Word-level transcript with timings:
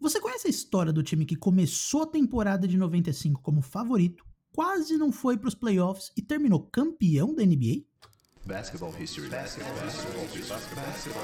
Você 0.00 0.18
conhece 0.18 0.46
a 0.46 0.50
história 0.50 0.94
do 0.94 1.02
time 1.02 1.26
que 1.26 1.36
começou 1.36 2.04
a 2.04 2.06
temporada 2.06 2.66
de 2.66 2.78
95 2.78 3.42
como 3.42 3.60
favorito, 3.60 4.24
quase 4.50 4.96
não 4.96 5.12
foi 5.12 5.36
para 5.36 5.48
os 5.48 5.54
playoffs 5.54 6.10
e 6.16 6.22
terminou 6.22 6.60
campeão 6.72 7.34
da 7.34 7.44
NBA? 7.44 7.84
Basketball 8.46 8.94
history. 8.98 9.28
Basketball, 9.28 9.74
basketball, 9.74 10.26
basketball, 10.74 11.20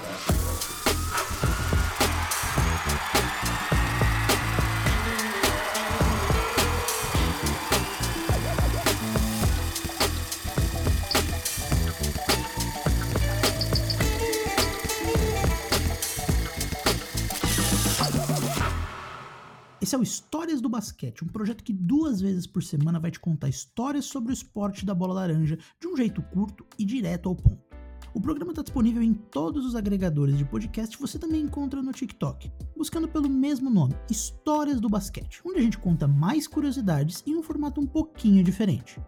é 19.97 19.99
o 19.99 20.03
Histórias 20.03 20.61
do 20.61 20.69
Basquete, 20.69 21.25
um 21.25 21.29
projeto 21.29 21.65
que 21.65 21.73
duas 21.73 22.21
vezes 22.21 22.47
por 22.47 22.63
semana 22.63 23.01
vai 23.01 23.11
te 23.11 23.19
contar 23.19 23.49
histórias 23.49 24.05
sobre 24.05 24.31
o 24.31 24.35
esporte 24.35 24.85
da 24.85 24.95
bola 24.95 25.15
laranja 25.15 25.59
de 25.81 25.89
um 25.89 25.97
jeito 25.97 26.21
curto 26.21 26.67
e 26.79 26.85
direto 26.85 27.31
ao 27.31 27.35
ponto. 27.35 27.65
O 28.13 28.21
programa 28.21 28.53
está 28.53 28.61
disponível 28.61 29.03
em 29.03 29.15
todos 29.15 29.65
os 29.65 29.75
agregadores 29.75 30.37
de 30.37 30.45
podcast, 30.45 30.99
você 30.99 31.19
também 31.19 31.41
encontra 31.41 31.83
no 31.83 31.93
TikTok, 31.93 32.53
buscando 32.77 33.09
pelo 33.09 33.27
mesmo 33.29 33.71
nome, 33.71 33.97
Histórias 34.11 34.81
do 34.81 34.89
Basquete, 34.91 35.41
onde 35.47 35.61
a 35.61 35.63
gente 35.63 35.79
conta 35.79 36.07
mais 36.07 36.47
curiosidades 36.47 37.23
em 37.27 37.35
um 37.35 37.43
formato 37.43 37.81
um 37.81 37.87
pouquinho 37.87 38.45
diferente. 38.45 39.01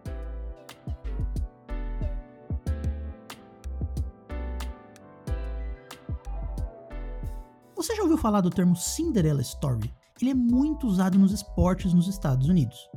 Você 7.75 7.95
já 7.95 8.01
ouviu 8.01 8.17
falar 8.17 8.41
do 8.41 8.49
termo 8.49 8.75
Cinderella 8.75 9.41
Story? 9.41 9.98
Ele 10.25 10.31
é 10.31 10.35
muito 10.35 10.87
usado 10.87 11.17
nos 11.17 11.31
esportes 11.31 11.93
nos 11.93 12.07
Estados 12.07 12.47
Unidos. 12.47 12.89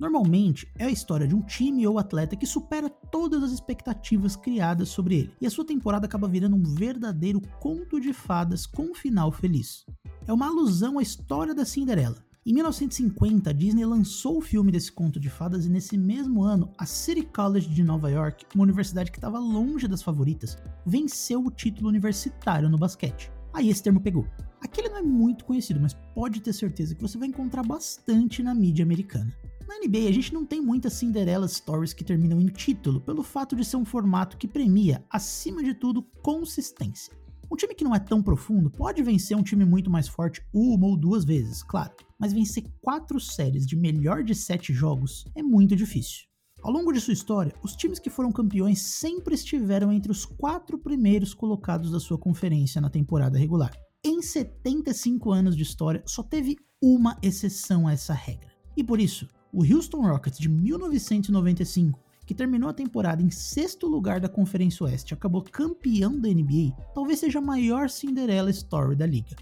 Normalmente, 0.00 0.66
é 0.78 0.86
a 0.86 0.90
história 0.90 1.28
de 1.28 1.34
um 1.34 1.42
time 1.42 1.86
ou 1.86 1.98
atleta 1.98 2.34
que 2.34 2.46
supera 2.46 2.88
todas 2.88 3.42
as 3.42 3.52
expectativas 3.52 4.34
criadas 4.34 4.88
sobre 4.88 5.14
ele, 5.16 5.34
e 5.38 5.46
a 5.46 5.50
sua 5.50 5.64
temporada 5.64 6.06
acaba 6.06 6.26
virando 6.26 6.56
um 6.56 6.62
verdadeiro 6.62 7.38
conto 7.60 8.00
de 8.00 8.14
fadas 8.14 8.64
com 8.64 8.84
um 8.84 8.94
final 8.94 9.30
feliz. 9.30 9.84
É 10.26 10.32
uma 10.32 10.46
alusão 10.46 10.98
à 10.98 11.02
história 11.02 11.54
da 11.54 11.66
Cinderela. 11.66 12.16
Em 12.46 12.54
1950, 12.54 13.50
a 13.50 13.52
Disney 13.52 13.84
lançou 13.84 14.38
o 14.38 14.40
filme 14.40 14.72
desse 14.72 14.90
conto 14.90 15.20
de 15.20 15.28
fadas 15.28 15.66
e 15.66 15.68
nesse 15.68 15.98
mesmo 15.98 16.42
ano, 16.42 16.72
a 16.78 16.86
City 16.86 17.22
College 17.22 17.68
de 17.68 17.84
Nova 17.84 18.10
York, 18.10 18.46
uma 18.54 18.64
universidade 18.64 19.10
que 19.10 19.18
estava 19.18 19.38
longe 19.38 19.86
das 19.86 20.02
favoritas, 20.02 20.56
venceu 20.86 21.44
o 21.44 21.50
título 21.50 21.90
universitário 21.90 22.70
no 22.70 22.78
basquete. 22.78 23.30
Aí 23.52 23.68
esse 23.68 23.82
termo 23.82 24.00
pegou. 24.00 24.26
Aquele 24.60 24.88
não 24.88 24.98
é 24.98 25.02
muito 25.02 25.44
conhecido, 25.44 25.80
mas 25.80 25.94
pode 26.14 26.40
ter 26.40 26.52
certeza 26.52 26.94
que 26.94 27.02
você 27.02 27.18
vai 27.18 27.28
encontrar 27.28 27.62
bastante 27.62 28.42
na 28.42 28.54
mídia 28.54 28.84
americana. 28.84 29.34
Na 29.66 29.78
NBA, 29.78 30.08
a 30.08 30.12
gente 30.12 30.34
não 30.34 30.44
tem 30.44 30.60
muitas 30.60 30.94
Cinderella 30.94 31.46
Stories 31.46 31.92
que 31.92 32.04
terminam 32.04 32.40
em 32.40 32.46
título, 32.46 33.00
pelo 33.00 33.22
fato 33.22 33.54
de 33.54 33.64
ser 33.64 33.76
um 33.76 33.84
formato 33.84 34.36
que 34.36 34.48
premia, 34.48 35.04
acima 35.08 35.62
de 35.62 35.74
tudo, 35.74 36.02
consistência. 36.22 37.14
Um 37.50 37.56
time 37.56 37.74
que 37.74 37.84
não 37.84 37.94
é 37.94 37.98
tão 37.98 38.22
profundo 38.22 38.70
pode 38.70 39.02
vencer 39.02 39.36
um 39.36 39.42
time 39.42 39.64
muito 39.64 39.90
mais 39.90 40.06
forte 40.06 40.40
uma 40.52 40.86
ou 40.86 40.96
duas 40.96 41.24
vezes, 41.24 41.62
claro, 41.62 41.92
mas 42.18 42.32
vencer 42.32 42.64
quatro 42.80 43.18
séries 43.18 43.66
de 43.66 43.74
melhor 43.74 44.22
de 44.22 44.34
sete 44.34 44.72
jogos 44.72 45.24
é 45.34 45.42
muito 45.42 45.74
difícil. 45.74 46.29
Ao 46.62 46.70
longo 46.70 46.92
de 46.92 47.00
sua 47.00 47.14
história, 47.14 47.54
os 47.62 47.74
times 47.74 47.98
que 47.98 48.10
foram 48.10 48.30
campeões 48.30 48.82
sempre 48.82 49.34
estiveram 49.34 49.90
entre 49.90 50.12
os 50.12 50.26
quatro 50.26 50.78
primeiros 50.78 51.32
colocados 51.32 51.90
da 51.90 51.98
sua 51.98 52.18
conferência 52.18 52.80
na 52.80 52.90
temporada 52.90 53.38
regular. 53.38 53.72
Em 54.04 54.20
75 54.20 55.30
anos 55.30 55.56
de 55.56 55.62
história, 55.62 56.02
só 56.06 56.22
teve 56.22 56.56
uma 56.82 57.18
exceção 57.22 57.86
a 57.86 57.92
essa 57.92 58.12
regra. 58.12 58.50
E 58.76 58.84
por 58.84 59.00
isso, 59.00 59.26
o 59.52 59.64
Houston 59.64 60.02
Rockets 60.02 60.38
de 60.38 60.48
1995, 60.50 61.98
que 62.26 62.34
terminou 62.34 62.68
a 62.68 62.74
temporada 62.74 63.22
em 63.22 63.30
sexto 63.30 63.86
lugar 63.86 64.20
da 64.20 64.28
Conferência 64.28 64.84
Oeste 64.84 65.12
e 65.12 65.14
acabou 65.14 65.42
campeão 65.42 66.20
da 66.20 66.28
NBA, 66.28 66.76
talvez 66.94 67.20
seja 67.20 67.38
a 67.38 67.42
maior 67.42 67.88
Cinderella 67.88 68.50
Story 68.50 68.94
da 68.94 69.06
liga. 69.06 69.34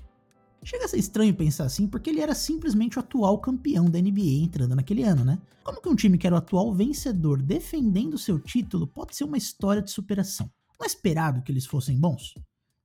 Chega 0.64 0.84
a 0.84 0.88
ser 0.88 0.98
estranho 0.98 1.34
pensar 1.34 1.64
assim, 1.64 1.86
porque 1.86 2.10
ele 2.10 2.20
era 2.20 2.34
simplesmente 2.34 2.98
o 2.98 3.00
atual 3.00 3.38
campeão 3.38 3.86
da 3.86 4.00
NBA 4.00 4.42
entrando 4.42 4.74
naquele 4.74 5.02
ano, 5.02 5.24
né? 5.24 5.38
Como 5.62 5.80
que 5.80 5.88
um 5.88 5.94
time 5.94 6.18
que 6.18 6.26
era 6.26 6.36
o 6.36 6.38
atual 6.38 6.72
vencedor 6.74 7.40
defendendo 7.40 8.18
seu 8.18 8.38
título 8.38 8.86
pode 8.86 9.14
ser 9.16 9.24
uma 9.24 9.38
história 9.38 9.80
de 9.80 9.90
superação? 9.90 10.50
Não 10.78 10.84
é 10.84 10.86
esperado 10.86 11.42
que 11.42 11.52
eles 11.52 11.66
fossem 11.66 11.98
bons? 11.98 12.34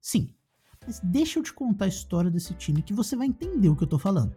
Sim, 0.02 0.30
mas 0.86 1.00
deixa 1.04 1.40
eu 1.40 1.44
te 1.44 1.54
contar 1.54 1.86
a 1.86 1.90
história 1.90 2.30
desse 2.30 2.54
time 2.54 2.82
que 2.82 2.94
você 2.94 3.16
vai 3.16 3.28
entender 3.28 3.70
o 3.70 3.76
que 3.76 3.84
eu 3.84 3.88
tô 3.88 3.98
falando. 3.98 4.36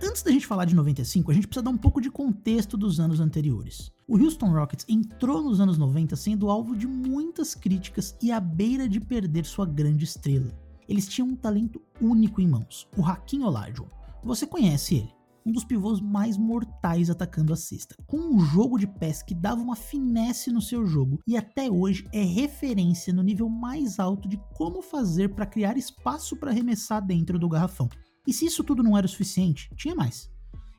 Antes 0.00 0.22
da 0.22 0.30
gente 0.30 0.46
falar 0.46 0.64
de 0.64 0.76
95, 0.76 1.30
a 1.30 1.34
gente 1.34 1.48
precisa 1.48 1.64
dar 1.64 1.70
um 1.70 1.76
pouco 1.76 2.00
de 2.00 2.10
contexto 2.10 2.76
dos 2.76 3.00
anos 3.00 3.18
anteriores. 3.18 3.90
O 4.06 4.16
Houston 4.16 4.52
Rockets 4.52 4.86
entrou 4.88 5.42
nos 5.42 5.60
anos 5.60 5.76
90 5.76 6.14
sendo 6.14 6.48
alvo 6.48 6.76
de 6.76 6.86
muitas 6.86 7.54
críticas 7.54 8.16
e 8.22 8.30
à 8.30 8.38
beira 8.38 8.88
de 8.88 9.00
perder 9.00 9.44
sua 9.44 9.66
grande 9.66 10.04
estrela. 10.04 10.52
Eles 10.88 11.06
tinham 11.06 11.28
um 11.28 11.36
talento 11.36 11.80
único 12.00 12.40
em 12.40 12.48
mãos, 12.48 12.88
o 12.96 13.04
Hakim 13.04 13.42
Olajuwon. 13.42 13.88
Você 14.24 14.46
conhece 14.46 14.96
ele 14.96 15.18
um 15.48 15.52
dos 15.52 15.64
pivôs 15.64 15.98
mais 15.98 16.36
mortais 16.36 17.08
atacando 17.08 17.54
a 17.54 17.56
cesta, 17.56 17.96
com 18.06 18.18
um 18.18 18.38
jogo 18.38 18.78
de 18.78 18.86
pés 18.86 19.22
que 19.22 19.34
dava 19.34 19.62
uma 19.62 19.74
finesse 19.74 20.50
no 20.50 20.60
seu 20.60 20.86
jogo 20.86 21.18
e 21.26 21.38
até 21.38 21.70
hoje 21.70 22.06
é 22.12 22.22
referência 22.22 23.14
no 23.14 23.22
nível 23.22 23.48
mais 23.48 23.98
alto 23.98 24.28
de 24.28 24.38
como 24.54 24.82
fazer 24.82 25.34
para 25.34 25.46
criar 25.46 25.78
espaço 25.78 26.36
para 26.36 26.50
arremessar 26.50 27.04
dentro 27.04 27.38
do 27.38 27.48
garrafão. 27.48 27.88
E 28.26 28.32
se 28.32 28.44
isso 28.44 28.62
tudo 28.62 28.82
não 28.82 28.96
era 28.96 29.06
o 29.06 29.08
suficiente, 29.08 29.70
tinha 29.74 29.94
mais. 29.94 30.30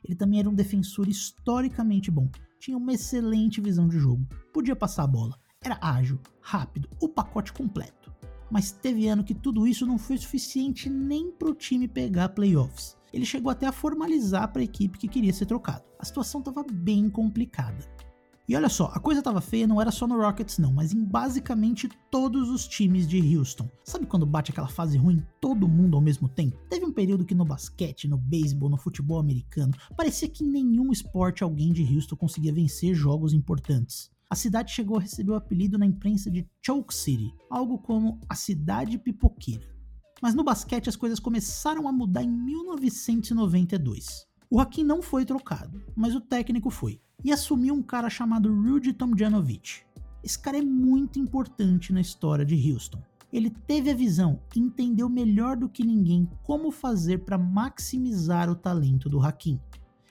Ele 0.04 0.16
também 0.16 0.40
era 0.40 0.50
um 0.50 0.54
defensor 0.54 1.10
historicamente 1.10 2.12
bom, 2.12 2.30
tinha 2.60 2.78
uma 2.78 2.94
excelente 2.94 3.60
visão 3.60 3.88
de 3.88 3.98
jogo, 3.98 4.24
podia 4.54 4.76
passar 4.76 5.04
a 5.04 5.08
bola, 5.08 5.36
era 5.64 5.80
ágil, 5.82 6.20
rápido, 6.42 6.88
o 7.02 7.10
pacote 7.10 7.52
completo. 7.52 7.99
Mas 8.50 8.72
teve 8.72 9.08
ano 9.08 9.24
que 9.24 9.34
tudo 9.34 9.68
isso 9.68 9.86
não 9.86 9.98
foi 9.98 10.18
suficiente 10.18 10.90
nem 10.90 11.32
para 11.32 11.50
o 11.50 11.56
time 11.56 11.88
pegar 11.88 12.30
playoffs 12.30 13.00
ele 13.14 13.26
chegou 13.26 13.52
até 13.52 13.66
a 13.66 13.72
formalizar 13.72 14.52
para 14.52 14.62
a 14.62 14.66
equipe 14.66 14.98
que 14.98 15.08
queria 15.08 15.34
ser 15.34 15.46
trocado. 15.46 15.84
A 15.98 16.06
situação 16.06 16.40
estava 16.40 16.64
bem 16.64 17.10
complicada. 17.10 17.78
E 18.48 18.56
olha 18.56 18.70
só, 18.70 18.86
a 18.86 19.00
coisa 19.00 19.20
estava 19.20 19.42
feia 19.42 19.68
não 19.68 19.80
era 19.80 19.92
só 19.92 20.08
no 20.08 20.20
Rockets 20.20 20.58
não, 20.58 20.74
mas 20.74 20.92
em 20.92 21.04
basicamente 21.04 21.88
todos 22.10 22.50
os 22.50 22.68
times 22.68 23.08
de 23.08 23.38
Houston. 23.38 23.70
Sabe 23.84 24.08
quando 24.08 24.26
bate 24.26 24.52
aquela 24.52 24.68
fase 24.68 24.98
ruim 24.98 25.24
todo 25.40 25.68
mundo 25.68 25.96
ao 25.96 26.02
mesmo 26.02 26.28
tempo? 26.28 26.58
Teve 26.68 26.84
um 26.84 26.92
período 26.92 27.26
que 27.26 27.36
no 27.36 27.46
basquete, 27.46 28.08
no 28.08 28.18
beisebol, 28.18 28.68
no 28.68 28.78
futebol 28.78 29.20
americano, 29.20 29.72
parecia 29.96 30.28
que 30.28 30.44
em 30.44 30.50
nenhum 30.50 30.92
esporte 30.92 31.44
alguém 31.44 31.72
de 31.72 31.84
Houston 31.84 32.16
conseguia 32.16 32.52
vencer 32.52 32.96
jogos 32.96 33.34
importantes. 33.34 34.10
A 34.32 34.36
cidade 34.36 34.72
chegou 34.72 34.98
a 34.98 35.02
receber 35.02 35.32
o 35.32 35.36
apelido 35.36 35.76
na 35.76 35.88
imprensa 35.88 36.30
de 36.30 36.48
Choke 36.64 36.94
City, 36.94 37.34
algo 37.50 37.80
como 37.80 38.22
a 38.30 38.36
cidade 38.36 39.00
pipoqueira. 39.00 39.68
Mas 40.22 40.36
no 40.36 40.44
basquete 40.44 40.88
as 40.88 40.96
coisas 40.96 41.20
começaram 41.20 41.88
a 41.88 41.92
mudar 41.92 42.22
em 42.22 42.30
1992. 42.30 44.28
O 44.48 44.60
Hakim 44.60 44.84
não 44.84 45.02
foi 45.02 45.26
trocado, 45.26 45.82
mas 45.96 46.14
o 46.14 46.22
técnico 46.22 46.70
foi, 46.70 47.02
e 47.24 47.32
assumiu 47.32 47.74
um 47.74 47.82
cara 47.82 48.08
chamado 48.08 48.54
Rudy 48.54 48.94
Tomjanovich. 48.94 49.84
Esse 50.24 50.38
cara 50.38 50.60
é 50.60 50.62
muito 50.62 51.18
importante 51.18 51.92
na 51.92 52.02
história 52.02 52.46
de 52.46 52.72
Houston. 52.72 53.02
Ele 53.34 53.50
teve 53.50 53.90
a 53.90 53.96
visão 53.96 54.44
e 54.56 54.60
entendeu 54.60 55.10
melhor 55.10 55.58
do 55.58 55.68
que 55.68 55.84
ninguém 55.84 56.30
como 56.44 56.70
fazer 56.70 57.26
para 57.26 57.36
maximizar 57.36 58.48
o 58.48 58.56
talento 58.56 59.10
do 59.10 59.20
Hakim. 59.20 59.60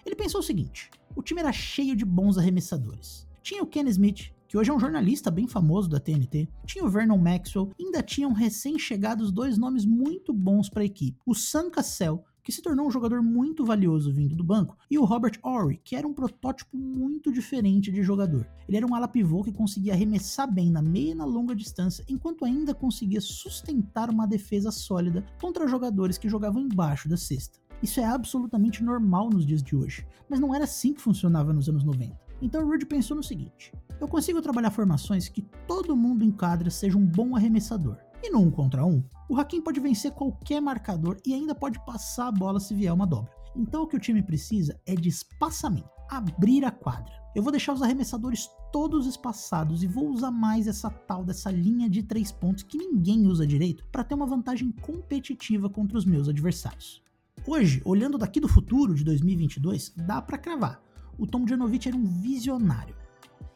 Ele 0.04 0.16
pensou 0.16 0.40
o 0.40 0.44
seguinte: 0.44 0.90
o 1.14 1.22
time 1.22 1.40
era 1.40 1.52
cheio 1.52 1.94
de 1.94 2.04
bons 2.04 2.36
arremessadores. 2.36 3.27
Tinha 3.48 3.62
o 3.62 3.66
Ken 3.66 3.88
Smith, 3.88 4.30
que 4.46 4.58
hoje 4.58 4.70
é 4.70 4.74
um 4.74 4.78
jornalista 4.78 5.30
bem 5.30 5.48
famoso 5.48 5.88
da 5.88 5.98
TNT, 5.98 6.46
tinha 6.66 6.84
o 6.84 6.90
Vernon 6.90 7.16
Maxwell, 7.16 7.70
ainda 7.80 8.02
tinham 8.02 8.34
recém-chegados 8.34 9.32
dois 9.32 9.56
nomes 9.56 9.86
muito 9.86 10.34
bons 10.34 10.68
para 10.68 10.82
a 10.82 10.84
equipe: 10.84 11.18
o 11.24 11.34
Sam 11.34 11.70
Cassell, 11.70 12.22
que 12.44 12.52
se 12.52 12.60
tornou 12.60 12.86
um 12.86 12.90
jogador 12.90 13.22
muito 13.22 13.64
valioso 13.64 14.12
vindo 14.12 14.36
do 14.36 14.44
banco, 14.44 14.76
e 14.90 14.98
o 14.98 15.04
Robert 15.06 15.38
Ory, 15.42 15.80
que 15.82 15.96
era 15.96 16.06
um 16.06 16.12
protótipo 16.12 16.76
muito 16.76 17.32
diferente 17.32 17.90
de 17.90 18.02
jogador. 18.02 18.46
Ele 18.68 18.76
era 18.76 18.86
um 18.86 18.94
ala 18.94 19.08
pivô 19.08 19.42
que 19.42 19.50
conseguia 19.50 19.94
arremessar 19.94 20.52
bem 20.52 20.70
na 20.70 20.82
meia 20.82 21.12
e 21.12 21.14
na 21.14 21.24
longa 21.24 21.56
distância, 21.56 22.04
enquanto 22.06 22.44
ainda 22.44 22.74
conseguia 22.74 23.22
sustentar 23.22 24.10
uma 24.10 24.26
defesa 24.26 24.70
sólida 24.70 25.24
contra 25.40 25.66
jogadores 25.66 26.18
que 26.18 26.28
jogavam 26.28 26.60
embaixo 26.60 27.08
da 27.08 27.16
cesta. 27.16 27.58
Isso 27.82 27.98
é 27.98 28.04
absolutamente 28.04 28.84
normal 28.84 29.30
nos 29.30 29.46
dias 29.46 29.62
de 29.62 29.74
hoje, 29.74 30.06
mas 30.28 30.38
não 30.38 30.54
era 30.54 30.64
assim 30.64 30.92
que 30.92 31.00
funcionava 31.00 31.50
nos 31.50 31.66
anos 31.66 31.82
90. 31.82 32.27
Então 32.40 32.64
o 32.64 32.68
Rudy 32.68 32.86
pensou 32.86 33.16
no 33.16 33.22
seguinte: 33.22 33.72
eu 34.00 34.06
consigo 34.06 34.40
trabalhar 34.40 34.70
formações 34.70 35.28
que 35.28 35.42
todo 35.66 35.96
mundo 35.96 36.24
em 36.24 36.30
quadra 36.30 36.70
seja 36.70 36.96
um 36.96 37.04
bom 37.04 37.34
arremessador. 37.34 37.96
E 38.22 38.30
no 38.30 38.40
1 38.40 38.50
contra 38.50 38.84
1, 38.84 39.02
o 39.28 39.36
Hakim 39.36 39.60
pode 39.60 39.80
vencer 39.80 40.12
qualquer 40.12 40.60
marcador 40.60 41.16
e 41.26 41.34
ainda 41.34 41.54
pode 41.54 41.84
passar 41.84 42.28
a 42.28 42.32
bola 42.32 42.60
se 42.60 42.74
vier 42.74 42.92
uma 42.92 43.06
dobra. 43.06 43.32
Então 43.56 43.82
o 43.82 43.86
que 43.86 43.96
o 43.96 44.00
time 44.00 44.22
precisa 44.22 44.78
é 44.86 44.94
de 44.94 45.08
espaçamento. 45.08 45.88
abrir 46.10 46.64
a 46.64 46.70
quadra. 46.70 47.12
Eu 47.34 47.42
vou 47.42 47.52
deixar 47.52 47.74
os 47.74 47.82
arremessadores 47.82 48.48
todos 48.72 49.06
espaçados 49.06 49.82
e 49.82 49.86
vou 49.86 50.08
usar 50.08 50.30
mais 50.30 50.66
essa 50.66 50.88
tal 50.88 51.22
dessa 51.22 51.50
linha 51.50 51.88
de 51.88 52.02
três 52.02 52.32
pontos 52.32 52.62
que 52.62 52.78
ninguém 52.78 53.26
usa 53.26 53.46
direito 53.46 53.84
para 53.92 54.02
ter 54.02 54.14
uma 54.14 54.26
vantagem 54.26 54.72
competitiva 54.72 55.68
contra 55.68 55.98
os 55.98 56.06
meus 56.06 56.28
adversários. 56.28 57.02
Hoje, 57.46 57.82
olhando 57.84 58.16
daqui 58.16 58.40
do 58.40 58.48
futuro 58.48 58.94
de 58.94 59.04
2022, 59.04 59.92
dá 59.96 60.22
para 60.22 60.38
cravar. 60.38 60.80
O 61.18 61.26
Tom 61.26 61.46
Janovich 61.46 61.88
era 61.88 61.96
um 61.96 62.04
visionário. 62.04 62.94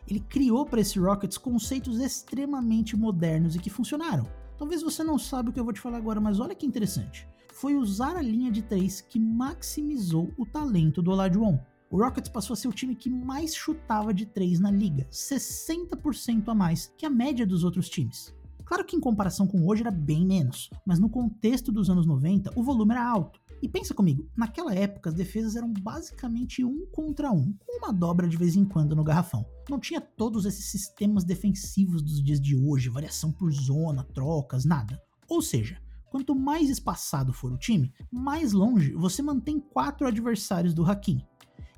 Ele 0.09 0.19
criou 0.19 0.67
para 0.67 0.81
esse 0.81 0.99
Rockets 0.99 1.39
conceitos 1.39 2.01
extremamente 2.01 2.97
modernos 2.97 3.55
e 3.55 3.61
que 3.61 3.71
funcionaram. 3.71 4.27
Talvez 4.59 4.83
você 4.83 5.05
não 5.05 5.19
saiba 5.19 5.51
o 5.51 5.53
que 5.53 5.61
eu 5.61 5.65
vou 5.65 5.73
te 5.73 5.81
falar 5.81 5.99
agora, 5.99 6.21
mas 6.21 6.41
olha 6.41 6.55
que 6.55 6.67
interessante. 6.67 7.27
Foi 7.53 7.75
usar 7.75 8.17
a 8.17 8.23
linha 8.23 8.51
de 8.51 8.63
três 8.63 9.01
que 9.01 9.21
maximizou 9.21 10.33
o 10.37 10.45
talento 10.45 11.01
do 11.01 11.13
Olajuwon. 11.13 11.59
O 11.91 11.99
Rockets 11.99 12.31
passou 12.31 12.55
a 12.55 12.57
ser 12.57 12.69
o 12.69 12.73
time 12.73 12.97
que 12.97 13.11
mais 13.11 13.55
chutava 13.55 14.13
de 14.13 14.27
três 14.27 14.59
na 14.59 14.71
liga, 14.71 15.07
60% 15.11 16.49
a 16.49 16.55
mais 16.55 16.93
que 16.97 17.07
a 17.07 17.11
média 17.11 17.47
dos 17.47 17.65
outros 17.65 17.89
times. 17.89 18.35
Claro 18.65 18.87
que 18.87 18.97
em 18.97 19.01
comparação 19.01 19.47
com 19.47 19.69
hoje 19.69 19.83
era 19.83 19.91
bem 19.91 20.25
menos, 20.25 20.71
mas 20.87 20.99
no 20.99 21.11
contexto 21.11 21.71
dos 21.71 21.91
anos 21.91 22.07
90 22.07 22.53
o 22.57 22.63
volume 22.63 22.93
era 22.93 23.07
alto. 23.07 23.39
E 23.63 23.69
pensa 23.69 23.95
comigo, 23.95 24.29
naquela 24.37 24.75
época 24.75 25.09
as 25.09 25.15
defesas 25.15 25.55
eram 25.55 25.73
basicamente 25.73 26.65
um 26.65 26.85
contra 26.87 27.31
um, 27.31 27.55
com 27.65 27.79
uma 27.79 27.93
dobra 27.93 28.27
de 28.27 28.37
vez 28.37 28.57
em 28.57 28.65
quando 28.65 28.97
no 28.97 29.05
garrafão. 29.05 29.47
Não 29.71 29.79
tinha 29.79 30.01
todos 30.01 30.45
esses 30.45 30.65
sistemas 30.65 31.23
defensivos 31.23 32.03
dos 32.03 32.21
dias 32.21 32.41
de 32.41 32.57
hoje, 32.57 32.89
variação 32.89 33.31
por 33.31 33.53
zona, 33.53 34.03
trocas, 34.03 34.65
nada. 34.65 35.01
Ou 35.29 35.41
seja, 35.41 35.81
quanto 36.11 36.35
mais 36.35 36.69
espaçado 36.69 37.33
for 37.33 37.53
o 37.53 37.57
time, 37.57 37.93
mais 38.11 38.53
longe 38.53 38.93
você 38.95 39.23
mantém 39.23 39.61
quatro 39.61 40.09
adversários 40.09 40.75
do 40.75 40.85
Hakim. 40.85 41.25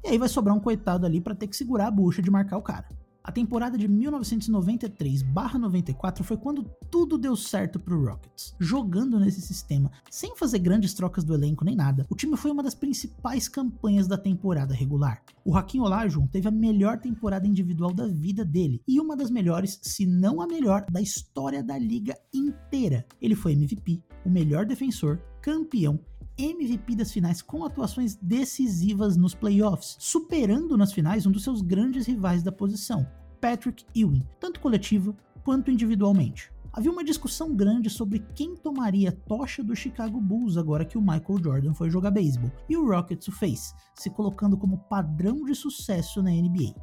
E 0.03 0.09
aí 0.09 0.17
vai 0.17 0.29
sobrar 0.29 0.57
um 0.57 0.61
coitado 0.61 1.05
ali 1.05 1.21
para 1.21 1.35
ter 1.35 1.49
que 1.49 1.57
segurar 1.57 1.89
a 1.89 1.91
bucha 1.91 2.23
de 2.23 2.31
marcar 2.31 2.57
o 2.57 2.63
cara. 2.63 2.89
A 3.27 3.33
temporada 3.33 3.79
de 3.79 3.89
1993/94 3.89 6.23
foi 6.23 6.37
quando 6.37 6.71
tudo 6.91 7.17
deu 7.17 7.35
certo 7.35 7.81
pro 7.81 8.05
Rockets. 8.05 8.55
Jogando 8.61 9.19
nesse 9.19 9.41
sistema, 9.41 9.91
sem 10.11 10.37
fazer 10.37 10.59
grandes 10.59 10.93
trocas 10.93 11.25
do 11.25 11.33
elenco 11.33 11.65
nem 11.65 11.75
nada, 11.75 12.05
o 12.11 12.15
time 12.15 12.37
foi 12.37 12.51
uma 12.51 12.63
das 12.63 12.75
principais 12.75 13.49
campanhas 13.49 14.07
da 14.07 14.19
temporada 14.19 14.75
regular. 14.75 15.23
O 15.43 15.57
Hakim 15.57 15.81
Olajuwon 15.81 16.27
teve 16.27 16.49
a 16.49 16.51
melhor 16.51 16.99
temporada 16.99 17.47
individual 17.47 17.95
da 17.95 18.07
vida 18.07 18.45
dele 18.45 18.83
e 18.87 19.01
uma 19.01 19.17
das 19.17 19.31
melhores, 19.31 19.79
se 19.81 20.05
não 20.05 20.43
a 20.43 20.47
melhor, 20.47 20.85
da 20.91 21.01
história 21.01 21.63
da 21.63 21.79
liga 21.79 22.15
inteira. 22.33 23.07
Ele 23.23 23.35
foi 23.35 23.53
MVP, 23.53 24.03
o 24.27 24.29
melhor 24.29 24.67
defensor, 24.67 25.19
campeão 25.41 25.99
MVP 26.37 26.97
das 26.97 27.13
finais 27.13 27.41
com 27.41 27.65
atuações 27.65 28.17
decisivas 28.17 29.17
nos 29.17 29.35
playoffs, 29.35 29.97
superando 30.01 30.77
nas 30.77 30.93
finais 30.93 31.27
um 31.27 31.31
dos 31.31 31.45
seus 31.45 31.63
grandes 31.63 32.07
rivais 32.07 32.43
da 32.43 32.51
posição, 32.51 33.07
Patrick 33.41 33.87
Ewing, 33.95 34.27
tanto 34.41 34.59
coletiva 34.59 35.17
quanto 35.45 35.71
individualmente. 35.71 36.53
Havia 36.73 36.91
uma 36.91 37.05
discussão 37.05 37.55
grande 37.55 37.89
sobre 37.89 38.19
quem 38.35 38.57
tomaria 38.57 39.11
a 39.11 39.13
tocha 39.13 39.63
do 39.63 39.77
Chicago 39.77 40.21
Bulls 40.21 40.57
agora 40.57 40.85
que 40.85 40.99
o 40.99 41.01
Michael 41.01 41.39
Jordan 41.41 41.73
foi 41.73 41.89
jogar 41.89 42.11
beisebol, 42.11 42.51
e 42.69 42.77
o 42.77 42.85
Rockets 42.85 43.29
o 43.29 43.33
fez, 43.33 43.73
se 43.95 44.11
colocando 44.11 44.57
como 44.57 44.79
padrão 44.89 45.45
de 45.45 45.55
sucesso 45.55 46.21
na 46.21 46.31
NBA. 46.31 46.75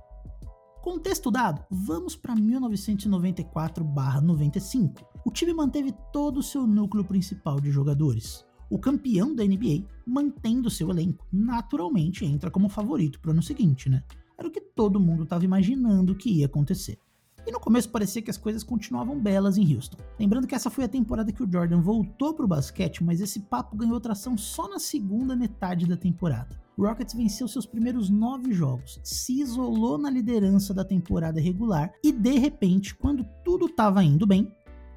Contexto 0.81 1.29
dado, 1.29 1.61
vamos 1.69 2.15
para 2.15 2.35
1994/95. 2.35 5.05
O 5.25 5.31
time 5.31 5.53
manteve 5.53 5.93
todo 6.13 6.37
o 6.37 6.43
seu 6.43 6.65
núcleo 6.65 7.03
principal 7.03 7.59
de 7.59 7.69
jogadores 7.69 8.49
o 8.71 8.79
campeão 8.79 9.35
da 9.35 9.43
NBA, 9.43 9.83
mantendo 10.07 10.69
seu 10.69 10.89
elenco, 10.89 11.27
naturalmente 11.31 12.25
entra 12.25 12.49
como 12.49 12.69
favorito 12.69 13.19
para 13.19 13.27
o 13.27 13.31
ano 13.33 13.43
seguinte, 13.43 13.89
né? 13.89 14.01
Era 14.37 14.47
o 14.47 14.51
que 14.51 14.61
todo 14.61 14.99
mundo 14.99 15.23
estava 15.23 15.43
imaginando 15.43 16.15
que 16.15 16.29
ia 16.29 16.45
acontecer. 16.45 16.97
E 17.45 17.51
no 17.51 17.59
começo 17.59 17.89
parecia 17.89 18.21
que 18.21 18.31
as 18.31 18.37
coisas 18.37 18.63
continuavam 18.63 19.19
belas 19.19 19.57
em 19.57 19.75
Houston. 19.75 19.97
Lembrando 20.17 20.47
que 20.47 20.55
essa 20.55 20.69
foi 20.69 20.85
a 20.85 20.87
temporada 20.87 21.33
que 21.33 21.43
o 21.43 21.51
Jordan 21.51 21.81
voltou 21.81 22.33
para 22.33 22.45
o 22.45 22.47
basquete, 22.47 23.03
mas 23.03 23.19
esse 23.19 23.41
papo 23.41 23.75
ganhou 23.75 23.99
tração 23.99 24.37
só 24.37 24.69
na 24.69 24.79
segunda 24.79 25.35
metade 25.35 25.85
da 25.85 25.97
temporada. 25.97 26.57
O 26.77 26.83
Rockets 26.85 27.13
venceu 27.13 27.49
seus 27.49 27.65
primeiros 27.65 28.09
nove 28.09 28.53
jogos, 28.53 29.01
se 29.03 29.41
isolou 29.41 29.97
na 29.97 30.09
liderança 30.09 30.73
da 30.73 30.85
temporada 30.85 31.41
regular 31.41 31.91
e 32.01 32.11
de 32.13 32.37
repente, 32.37 32.95
quando 32.95 33.27
tudo 33.43 33.65
estava 33.65 34.01
indo 34.01 34.25
bem, 34.25 34.49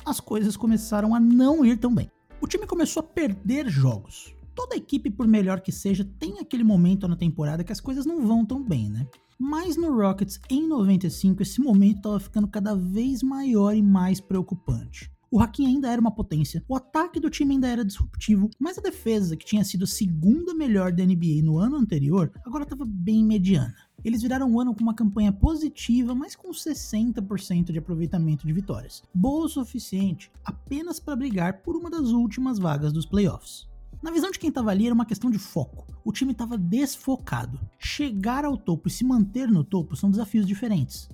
as 0.06 0.20
coisas 0.20 0.56
começaram 0.56 1.12
a 1.12 1.18
não 1.18 1.64
ir 1.64 1.76
tão 1.76 1.92
bem 1.92 2.08
o 2.44 2.46
time 2.46 2.66
começou 2.66 3.00
a 3.00 3.04
perder 3.04 3.70
jogos. 3.70 4.34
Toda 4.54 4.76
equipe, 4.76 5.10
por 5.10 5.26
melhor 5.26 5.62
que 5.62 5.72
seja, 5.72 6.04
tem 6.18 6.40
aquele 6.40 6.62
momento 6.62 7.08
na 7.08 7.16
temporada 7.16 7.64
que 7.64 7.72
as 7.72 7.80
coisas 7.80 8.04
não 8.04 8.26
vão 8.26 8.44
tão 8.44 8.62
bem, 8.62 8.90
né? 8.90 9.08
Mas 9.38 9.78
no 9.78 9.90
Rockets, 9.96 10.38
em 10.50 10.68
95, 10.68 11.40
esse 11.40 11.58
momento 11.58 11.96
estava 11.96 12.20
ficando 12.20 12.46
cada 12.46 12.76
vez 12.76 13.22
maior 13.22 13.74
e 13.74 13.80
mais 13.80 14.20
preocupante. 14.20 15.10
O 15.30 15.40
Hakim 15.40 15.66
ainda 15.66 15.90
era 15.90 15.98
uma 15.98 16.14
potência, 16.14 16.62
o 16.68 16.76
ataque 16.76 17.18
do 17.18 17.30
time 17.30 17.54
ainda 17.54 17.66
era 17.66 17.82
disruptivo, 17.82 18.50
mas 18.60 18.76
a 18.76 18.82
defesa, 18.82 19.38
que 19.38 19.46
tinha 19.46 19.64
sido 19.64 19.84
a 19.84 19.88
segunda 19.88 20.52
melhor 20.54 20.92
da 20.92 21.02
NBA 21.02 21.42
no 21.42 21.56
ano 21.56 21.76
anterior, 21.76 22.30
agora 22.44 22.64
estava 22.64 22.84
bem 22.86 23.24
mediana. 23.24 23.74
Eles 24.04 24.20
viraram 24.20 24.50
um 24.50 24.60
ano 24.60 24.74
com 24.74 24.82
uma 24.82 24.92
campanha 24.92 25.32
positiva, 25.32 26.14
mas 26.14 26.36
com 26.36 26.50
60% 26.50 27.72
de 27.72 27.78
aproveitamento 27.78 28.46
de 28.46 28.52
vitórias. 28.52 29.02
Boa 29.14 29.46
o 29.46 29.48
suficiente 29.48 30.30
apenas 30.44 31.00
para 31.00 31.16
brigar 31.16 31.62
por 31.62 31.74
uma 31.74 31.88
das 31.88 32.10
últimas 32.10 32.58
vagas 32.58 32.92
dos 32.92 33.06
playoffs. 33.06 33.66
Na 34.02 34.10
visão 34.10 34.30
de 34.30 34.38
quem 34.38 34.48
estava 34.50 34.70
ali 34.70 34.84
era 34.84 34.94
uma 34.94 35.06
questão 35.06 35.30
de 35.30 35.38
foco. 35.38 35.86
O 36.04 36.12
time 36.12 36.32
estava 36.32 36.58
desfocado. 36.58 37.58
Chegar 37.78 38.44
ao 38.44 38.58
topo 38.58 38.88
e 38.88 38.90
se 38.90 39.04
manter 39.04 39.48
no 39.48 39.64
topo 39.64 39.96
são 39.96 40.10
desafios 40.10 40.46
diferentes. 40.46 41.08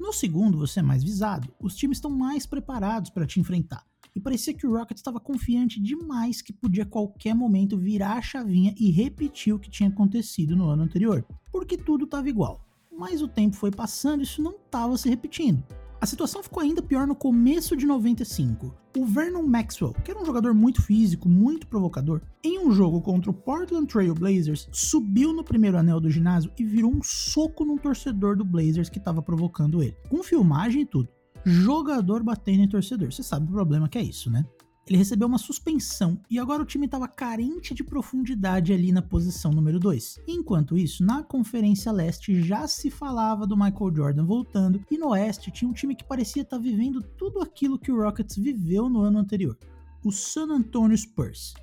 No 0.00 0.12
segundo, 0.12 0.58
você 0.58 0.80
é 0.80 0.82
mais 0.82 1.04
visado, 1.04 1.54
os 1.60 1.76
times 1.76 1.98
estão 1.98 2.10
mais 2.10 2.44
preparados 2.44 3.10
para 3.10 3.24
te 3.24 3.38
enfrentar 3.38 3.84
e 4.14 4.20
parecia 4.20 4.54
que 4.54 4.66
o 4.66 4.76
Rockets 4.76 5.00
estava 5.00 5.18
confiante 5.18 5.80
demais 5.80 6.42
que 6.42 6.52
podia 6.52 6.84
a 6.84 6.86
qualquer 6.86 7.34
momento 7.34 7.78
virar 7.78 8.14
a 8.14 8.22
chavinha 8.22 8.74
e 8.78 8.90
repetir 8.90 9.54
o 9.54 9.58
que 9.58 9.70
tinha 9.70 9.88
acontecido 9.88 10.54
no 10.54 10.68
ano 10.68 10.82
anterior, 10.82 11.24
porque 11.50 11.76
tudo 11.76 12.04
estava 12.04 12.28
igual. 12.28 12.66
Mas 12.90 13.22
o 13.22 13.28
tempo 13.28 13.56
foi 13.56 13.70
passando 13.70 14.20
e 14.20 14.24
isso 14.24 14.42
não 14.42 14.52
estava 14.52 14.96
se 14.96 15.08
repetindo. 15.08 15.64
A 16.00 16.06
situação 16.06 16.42
ficou 16.42 16.60
ainda 16.60 16.82
pior 16.82 17.06
no 17.06 17.14
começo 17.14 17.76
de 17.76 17.86
95. 17.86 18.74
O 18.98 19.06
Vernon 19.06 19.44
Maxwell, 19.44 19.94
que 20.04 20.10
era 20.10 20.20
um 20.20 20.24
jogador 20.24 20.52
muito 20.52 20.82
físico, 20.82 21.28
muito 21.28 21.66
provocador, 21.66 22.20
em 22.42 22.58
um 22.58 22.72
jogo 22.72 23.00
contra 23.00 23.30
o 23.30 23.34
Portland 23.34 23.86
Trail 23.86 24.12
Blazers, 24.12 24.68
subiu 24.72 25.32
no 25.32 25.44
primeiro 25.44 25.78
anel 25.78 26.00
do 26.00 26.10
ginásio 26.10 26.50
e 26.58 26.64
virou 26.64 26.92
um 26.92 27.02
soco 27.04 27.64
num 27.64 27.78
torcedor 27.78 28.36
do 28.36 28.44
Blazers 28.44 28.90
que 28.90 28.98
estava 28.98 29.22
provocando 29.22 29.80
ele, 29.80 29.96
com 30.08 30.24
filmagem 30.24 30.82
e 30.82 30.86
tudo 30.86 31.08
jogador 31.44 32.22
batendo 32.22 32.62
em 32.62 32.68
torcedor. 32.68 33.12
Você 33.12 33.22
sabe 33.22 33.46
o 33.46 33.52
problema 33.52 33.88
que 33.88 33.98
é 33.98 34.02
isso, 34.02 34.30
né? 34.30 34.44
Ele 34.86 34.98
recebeu 34.98 35.28
uma 35.28 35.38
suspensão 35.38 36.20
e 36.28 36.40
agora 36.40 36.60
o 36.60 36.66
time 36.66 36.86
estava 36.86 37.06
carente 37.06 37.72
de 37.72 37.84
profundidade 37.84 38.72
ali 38.72 38.90
na 38.90 39.00
posição 39.00 39.52
número 39.52 39.78
2. 39.78 40.20
Enquanto 40.26 40.76
isso, 40.76 41.04
na 41.04 41.22
Conferência 41.22 41.92
Leste 41.92 42.42
já 42.42 42.66
se 42.66 42.90
falava 42.90 43.46
do 43.46 43.56
Michael 43.56 43.94
Jordan 43.94 44.24
voltando 44.24 44.84
e 44.90 44.98
no 44.98 45.10
Oeste 45.10 45.52
tinha 45.52 45.70
um 45.70 45.72
time 45.72 45.94
que 45.94 46.04
parecia 46.04 46.42
estar 46.42 46.56
tá 46.56 46.62
vivendo 46.62 47.00
tudo 47.00 47.40
aquilo 47.40 47.78
que 47.78 47.92
o 47.92 48.02
Rockets 48.02 48.36
viveu 48.36 48.88
no 48.88 49.02
ano 49.02 49.18
anterior, 49.18 49.56
o 50.04 50.10
San 50.10 50.48
Antonio 50.50 50.98
Spurs. 50.98 51.54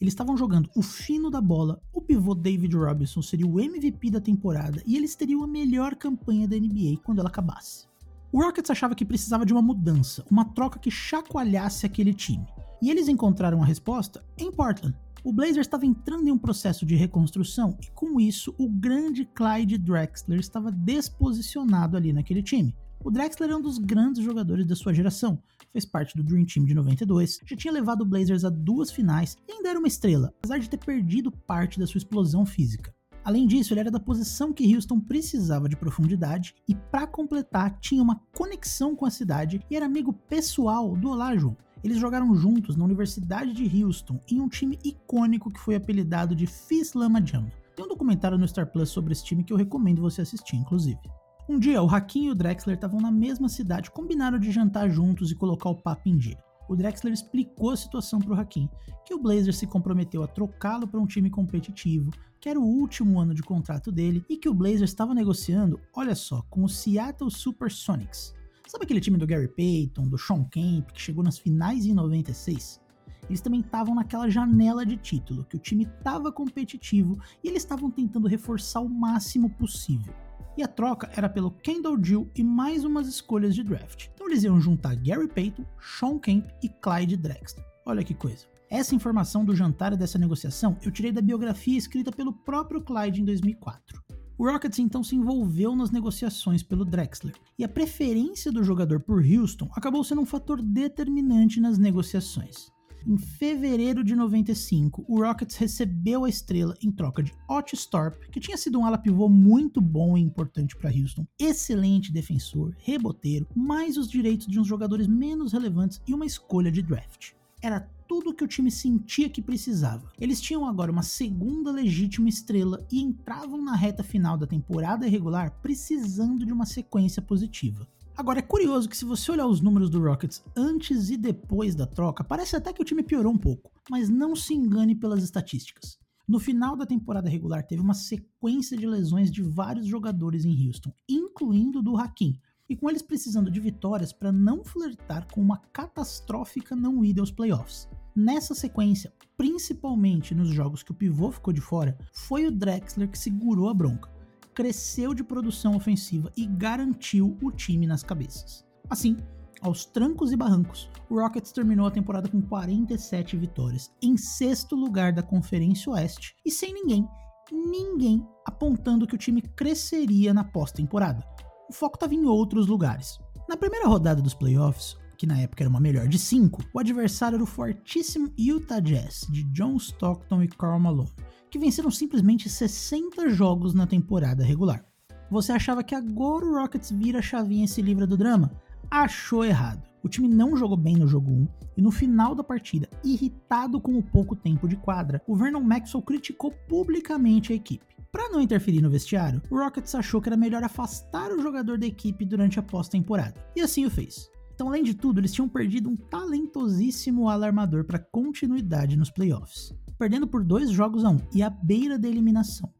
Eles 0.00 0.12
estavam 0.12 0.36
jogando 0.36 0.70
o 0.76 0.82
fino 0.82 1.28
da 1.28 1.40
bola, 1.40 1.82
o 1.92 2.00
pivô 2.00 2.32
David 2.32 2.76
Robinson 2.76 3.20
seria 3.20 3.46
o 3.46 3.58
MVP 3.58 4.12
da 4.12 4.20
temporada 4.20 4.80
e 4.86 4.96
eles 4.96 5.16
teriam 5.16 5.42
a 5.42 5.48
melhor 5.48 5.96
campanha 5.96 6.46
da 6.46 6.56
NBA 6.56 7.00
quando 7.02 7.18
ela 7.18 7.28
acabasse. 7.28 7.87
O 8.30 8.42
Rockets 8.42 8.70
achava 8.70 8.94
que 8.94 9.06
precisava 9.06 9.46
de 9.46 9.54
uma 9.54 9.62
mudança, 9.62 10.22
uma 10.30 10.44
troca 10.44 10.78
que 10.78 10.90
chacoalhasse 10.90 11.86
aquele 11.86 12.12
time. 12.12 12.46
E 12.82 12.90
eles 12.90 13.08
encontraram 13.08 13.62
a 13.62 13.66
resposta 13.66 14.22
em 14.36 14.52
Portland. 14.52 14.94
O 15.24 15.32
Blazers 15.32 15.66
estava 15.66 15.86
entrando 15.86 16.28
em 16.28 16.30
um 16.30 16.38
processo 16.38 16.84
de 16.84 16.94
reconstrução 16.94 17.76
e 17.82 17.90
com 17.90 18.20
isso 18.20 18.54
o 18.58 18.68
grande 18.68 19.24
Clyde 19.24 19.78
Drexler 19.78 20.38
estava 20.38 20.70
desposicionado 20.70 21.96
ali 21.96 22.12
naquele 22.12 22.42
time. 22.42 22.76
O 23.02 23.10
Drexler 23.10 23.50
é 23.50 23.56
um 23.56 23.62
dos 23.62 23.78
grandes 23.78 24.22
jogadores 24.22 24.66
da 24.66 24.76
sua 24.76 24.92
geração, 24.92 25.42
fez 25.72 25.86
parte 25.86 26.16
do 26.16 26.22
Dream 26.22 26.44
Team 26.44 26.66
de 26.66 26.74
92, 26.74 27.40
já 27.46 27.56
tinha 27.56 27.72
levado 27.72 28.02
o 28.02 28.04
Blazers 28.04 28.44
a 28.44 28.50
duas 28.50 28.90
finais 28.90 29.36
e 29.48 29.52
ainda 29.52 29.70
era 29.70 29.78
uma 29.78 29.88
estrela, 29.88 30.32
apesar 30.38 30.58
de 30.58 30.68
ter 30.68 30.78
perdido 30.78 31.32
parte 31.32 31.78
da 31.78 31.86
sua 31.86 31.98
explosão 31.98 32.44
física. 32.44 32.92
Além 33.28 33.46
disso, 33.46 33.74
ele 33.74 33.80
era 33.80 33.90
da 33.90 34.00
posição 34.00 34.54
que 34.54 34.74
Houston 34.74 34.98
precisava 34.98 35.68
de 35.68 35.76
profundidade 35.76 36.54
e, 36.66 36.74
para 36.74 37.06
completar, 37.06 37.78
tinha 37.78 38.02
uma 38.02 38.22
conexão 38.34 38.96
com 38.96 39.04
a 39.04 39.10
cidade 39.10 39.60
e 39.70 39.76
era 39.76 39.84
amigo 39.84 40.14
pessoal 40.14 40.96
do 40.96 41.10
Olajuwon. 41.10 41.54
Eles 41.84 41.98
jogaram 41.98 42.34
juntos 42.34 42.74
na 42.74 42.86
Universidade 42.86 43.52
de 43.52 43.84
Houston 43.84 44.18
em 44.32 44.40
um 44.40 44.48
time 44.48 44.78
icônico 44.82 45.52
que 45.52 45.60
foi 45.60 45.74
apelidado 45.74 46.34
de 46.34 46.46
Fis 46.46 46.94
Lama 46.94 47.20
Jama. 47.22 47.52
Tem 47.76 47.84
um 47.84 47.88
documentário 47.88 48.38
no 48.38 48.48
Star 48.48 48.72
Plus 48.72 48.88
sobre 48.88 49.12
esse 49.12 49.26
time 49.26 49.44
que 49.44 49.52
eu 49.52 49.58
recomendo 49.58 50.00
você 50.00 50.22
assistir, 50.22 50.56
inclusive. 50.56 50.98
Um 51.46 51.58
dia, 51.58 51.82
o 51.82 51.94
Hakim 51.94 52.28
e 52.28 52.30
o 52.30 52.34
Drexler 52.34 52.76
estavam 52.76 52.98
na 52.98 53.10
mesma 53.10 53.50
cidade, 53.50 53.90
combinaram 53.90 54.38
de 54.38 54.50
jantar 54.50 54.88
juntos 54.88 55.30
e 55.30 55.34
colocar 55.34 55.68
o 55.68 55.76
papo 55.76 56.08
em 56.08 56.16
dia. 56.16 56.38
O 56.68 56.76
Drexler 56.76 57.12
explicou 57.12 57.70
a 57.70 57.76
situação 57.76 58.20
para 58.20 58.32
o 58.32 58.38
Hakim, 58.38 58.68
que 59.04 59.14
o 59.14 59.18
Blazers 59.18 59.56
se 59.56 59.66
comprometeu 59.66 60.22
a 60.22 60.26
trocá-lo 60.26 60.86
para 60.86 61.00
um 61.00 61.06
time 61.06 61.30
competitivo, 61.30 62.10
que 62.38 62.48
era 62.48 62.60
o 62.60 62.64
último 62.64 63.18
ano 63.18 63.34
de 63.34 63.42
contrato 63.42 63.90
dele 63.90 64.24
e 64.28 64.36
que 64.36 64.48
o 64.48 64.54
Blazers 64.54 64.90
estava 64.90 65.14
negociando, 65.14 65.80
olha 65.94 66.14
só, 66.14 66.42
com 66.50 66.62
o 66.62 66.68
Seattle 66.68 67.30
Supersonics. 67.30 68.34
Sabe 68.66 68.84
aquele 68.84 69.00
time 69.00 69.16
do 69.16 69.26
Gary 69.26 69.48
Payton, 69.48 70.08
do 70.08 70.18
Sean 70.18 70.44
Kemp, 70.44 70.90
que 70.92 71.00
chegou 71.00 71.24
nas 71.24 71.38
finais 71.38 71.86
em 71.86 71.94
96? 71.94 72.80
Eles 73.28 73.40
também 73.40 73.60
estavam 73.60 73.94
naquela 73.94 74.28
janela 74.28 74.84
de 74.84 74.96
título, 74.96 75.44
que 75.44 75.56
o 75.56 75.58
time 75.58 75.84
estava 75.84 76.30
competitivo 76.30 77.18
e 77.42 77.48
eles 77.48 77.62
estavam 77.62 77.90
tentando 77.90 78.28
reforçar 78.28 78.80
o 78.80 78.88
máximo 78.88 79.50
possível 79.50 80.14
e 80.58 80.62
a 80.62 80.66
troca 80.66 81.08
era 81.14 81.28
pelo 81.28 81.52
Kendall 81.52 81.96
Gill 82.02 82.28
e 82.34 82.42
mais 82.42 82.84
umas 82.84 83.06
escolhas 83.06 83.54
de 83.54 83.62
draft. 83.62 84.08
Eles 84.28 84.44
iam 84.44 84.60
juntar 84.60 84.94
Gary 84.94 85.26
Payton, 85.26 85.64
Sean 85.80 86.18
Kemp 86.18 86.50
e 86.62 86.68
Clyde 86.68 87.16
Drexler. 87.16 87.64
Olha 87.86 88.04
que 88.04 88.12
coisa. 88.12 88.44
Essa 88.68 88.94
informação 88.94 89.42
do 89.42 89.56
jantar 89.56 89.94
e 89.94 89.96
dessa 89.96 90.18
negociação 90.18 90.76
eu 90.82 90.92
tirei 90.92 91.10
da 91.10 91.22
biografia 91.22 91.78
escrita 91.78 92.12
pelo 92.12 92.34
próprio 92.34 92.82
Clyde 92.82 93.22
em 93.22 93.24
2004. 93.24 94.02
O 94.36 94.44
Rockets 94.44 94.78
então 94.80 95.02
se 95.02 95.16
envolveu 95.16 95.74
nas 95.74 95.90
negociações 95.90 96.62
pelo 96.62 96.84
Drexler, 96.84 97.34
e 97.58 97.64
a 97.64 97.68
preferência 97.68 98.52
do 98.52 98.62
jogador 98.62 99.00
por 99.00 99.24
Houston 99.24 99.70
acabou 99.72 100.04
sendo 100.04 100.20
um 100.20 100.26
fator 100.26 100.60
determinante 100.60 101.58
nas 101.58 101.78
negociações. 101.78 102.70
Em 103.08 103.16
fevereiro 103.16 104.04
de 104.04 104.14
95, 104.14 105.02
o 105.08 105.22
Rockets 105.22 105.56
recebeu 105.56 106.26
a 106.26 106.28
estrela 106.28 106.76
em 106.82 106.92
troca 106.92 107.22
de 107.22 107.32
Otis 107.48 107.86
Thorpe, 107.86 108.28
que 108.30 108.38
tinha 108.38 108.58
sido 108.58 108.78
um 108.78 108.84
ala 108.84 108.98
pivô 108.98 109.30
muito 109.30 109.80
bom 109.80 110.18
e 110.18 110.20
importante 110.20 110.76
para 110.76 110.90
Houston, 110.90 111.26
excelente 111.38 112.12
defensor, 112.12 112.76
reboteiro, 112.76 113.46
mais 113.56 113.96
os 113.96 114.10
direitos 114.10 114.46
de 114.46 114.60
uns 114.60 114.66
jogadores 114.66 115.06
menos 115.06 115.54
relevantes 115.54 116.02
e 116.06 116.12
uma 116.12 116.26
escolha 116.26 116.70
de 116.70 116.82
draft. 116.82 117.32
Era 117.62 117.88
tudo 118.06 118.28
o 118.28 118.34
que 118.34 118.44
o 118.44 118.48
time 118.48 118.70
sentia 118.70 119.30
que 119.30 119.40
precisava. 119.40 120.12
Eles 120.20 120.38
tinham 120.38 120.66
agora 120.66 120.92
uma 120.92 121.02
segunda 121.02 121.72
legítima 121.72 122.28
estrela 122.28 122.86
e 122.92 123.00
entravam 123.00 123.64
na 123.64 123.74
reta 123.74 124.02
final 124.02 124.36
da 124.36 124.46
temporada 124.46 125.08
regular 125.08 125.58
precisando 125.62 126.44
de 126.44 126.52
uma 126.52 126.66
sequência 126.66 127.22
positiva. 127.22 127.88
Agora 128.18 128.40
é 128.40 128.42
curioso 128.42 128.88
que 128.88 128.96
se 128.96 129.04
você 129.04 129.30
olhar 129.30 129.46
os 129.46 129.60
números 129.60 129.88
do 129.88 130.02
Rockets 130.02 130.42
antes 130.56 131.08
e 131.08 131.16
depois 131.16 131.76
da 131.76 131.86
troca, 131.86 132.24
parece 132.24 132.56
até 132.56 132.72
que 132.72 132.82
o 132.82 132.84
time 132.84 133.00
piorou 133.00 133.32
um 133.32 133.38
pouco, 133.38 133.70
mas 133.88 134.08
não 134.08 134.34
se 134.34 134.52
engane 134.52 134.96
pelas 134.96 135.22
estatísticas. 135.22 136.00
No 136.26 136.40
final 136.40 136.74
da 136.74 136.84
temporada 136.84 137.28
regular, 137.28 137.64
teve 137.64 137.80
uma 137.80 137.94
sequência 137.94 138.76
de 138.76 138.88
lesões 138.88 139.30
de 139.30 139.40
vários 139.40 139.86
jogadores 139.86 140.44
em 140.44 140.66
Houston, 140.66 140.92
incluindo 141.08 141.80
do 141.80 141.96
Hakim, 141.96 142.36
e 142.68 142.74
com 142.74 142.90
eles 142.90 143.02
precisando 143.02 143.52
de 143.52 143.60
vitórias 143.60 144.12
para 144.12 144.32
não 144.32 144.64
flertar 144.64 145.28
com 145.32 145.40
uma 145.40 145.58
catastrófica 145.72 146.74
não 146.74 147.04
ida 147.04 147.20
aos 147.20 147.30
playoffs. 147.30 147.88
Nessa 148.16 148.52
sequência, 148.52 149.12
principalmente 149.36 150.34
nos 150.34 150.48
jogos 150.48 150.82
que 150.82 150.90
o 150.90 150.94
pivô 150.94 151.30
ficou 151.30 151.54
de 151.54 151.60
fora, 151.60 151.96
foi 152.12 152.48
o 152.48 152.50
Drexler 152.50 153.08
que 153.08 153.16
segurou 153.16 153.68
a 153.68 153.74
bronca 153.74 154.17
cresceu 154.58 155.14
de 155.14 155.22
produção 155.22 155.76
ofensiva 155.76 156.32
e 156.36 156.44
garantiu 156.44 157.38
o 157.40 157.52
time 157.52 157.86
nas 157.86 158.02
cabeças. 158.02 158.66
Assim, 158.90 159.16
aos 159.62 159.84
trancos 159.84 160.32
e 160.32 160.36
barrancos, 160.36 160.90
o 161.08 161.20
Rockets 161.20 161.52
terminou 161.52 161.86
a 161.86 161.92
temporada 161.92 162.28
com 162.28 162.42
47 162.42 163.36
vitórias, 163.36 163.88
em 164.02 164.16
sexto 164.16 164.74
lugar 164.74 165.12
da 165.12 165.22
Conferência 165.22 165.92
Oeste 165.92 166.34
e 166.44 166.50
sem 166.50 166.74
ninguém, 166.74 167.08
ninguém 167.52 168.26
apontando 168.44 169.06
que 169.06 169.14
o 169.14 169.18
time 169.18 169.42
cresceria 169.42 170.34
na 170.34 170.42
pós-temporada. 170.42 171.24
O 171.70 171.72
foco 171.72 171.94
estava 171.94 172.16
em 172.16 172.24
outros 172.24 172.66
lugares. 172.66 173.16
Na 173.48 173.56
primeira 173.56 173.86
rodada 173.86 174.20
dos 174.20 174.34
playoffs, 174.34 174.96
que 175.16 175.26
na 175.26 175.38
época 175.38 175.62
era 175.62 175.70
uma 175.70 175.78
melhor 175.78 176.08
de 176.08 176.18
5, 176.18 176.64
o 176.74 176.80
adversário 176.80 177.36
era 177.36 177.44
o 177.44 177.46
fortíssimo 177.46 178.32
Utah 178.36 178.80
Jazz, 178.80 179.24
de 179.30 179.44
John 179.52 179.76
Stockton 179.76 180.42
e 180.42 180.48
Karl 180.48 180.80
Malone 180.80 181.27
que 181.50 181.58
venceram 181.58 181.90
simplesmente 181.90 182.48
60 182.48 183.28
jogos 183.30 183.74
na 183.74 183.86
temporada 183.86 184.44
regular. 184.44 184.84
Você 185.30 185.52
achava 185.52 185.82
que 185.82 185.94
agora 185.94 186.46
o 186.46 186.54
Rockets 186.54 186.90
vira 186.90 187.18
a 187.18 187.22
chavinha 187.22 187.64
e 187.64 187.68
se 187.68 187.82
livra 187.82 188.06
do 188.06 188.16
drama? 188.16 188.50
Achou 188.90 189.44
errado. 189.44 189.86
O 190.02 190.08
time 190.08 190.28
não 190.28 190.56
jogou 190.56 190.76
bem 190.76 190.96
no 190.96 191.06
jogo 191.06 191.30
1 191.30 191.48
e 191.76 191.82
no 191.82 191.90
final 191.90 192.34
da 192.34 192.42
partida, 192.42 192.88
irritado 193.04 193.80
com 193.80 193.98
o 193.98 194.02
pouco 194.02 194.34
tempo 194.34 194.66
de 194.66 194.76
quadra, 194.76 195.22
o 195.26 195.36
Vernon 195.36 195.60
Maxwell 195.60 196.02
criticou 196.02 196.50
publicamente 196.68 197.52
a 197.52 197.56
equipe. 197.56 197.84
Para 198.10 198.30
não 198.30 198.40
interferir 198.40 198.80
no 198.80 198.90
vestiário, 198.90 199.42
o 199.50 199.58
Rockets 199.58 199.94
achou 199.94 200.20
que 200.20 200.28
era 200.28 200.36
melhor 200.36 200.64
afastar 200.64 201.30
o 201.30 201.42
jogador 201.42 201.78
da 201.78 201.86
equipe 201.86 202.24
durante 202.24 202.58
a 202.58 202.62
pós-temporada, 202.62 203.34
e 203.54 203.60
assim 203.60 203.84
o 203.84 203.90
fez. 203.90 204.30
Então, 204.58 204.66
além 204.66 204.82
de 204.82 204.92
tudo, 204.92 205.20
eles 205.20 205.32
tinham 205.32 205.48
perdido 205.48 205.88
um 205.88 205.94
talentosíssimo 205.94 207.28
alarmador 207.28 207.84
para 207.84 208.00
continuidade 208.00 208.96
nos 208.96 209.08
playoffs 209.08 209.72
perdendo 209.98 210.26
por 210.26 210.44
dois 210.44 210.70
jogos 210.70 211.04
a 211.04 211.10
um 211.10 211.18
e 211.34 211.42
à 211.42 211.50
beira 211.50 211.98
da 211.98 212.08
eliminação. 212.08 212.72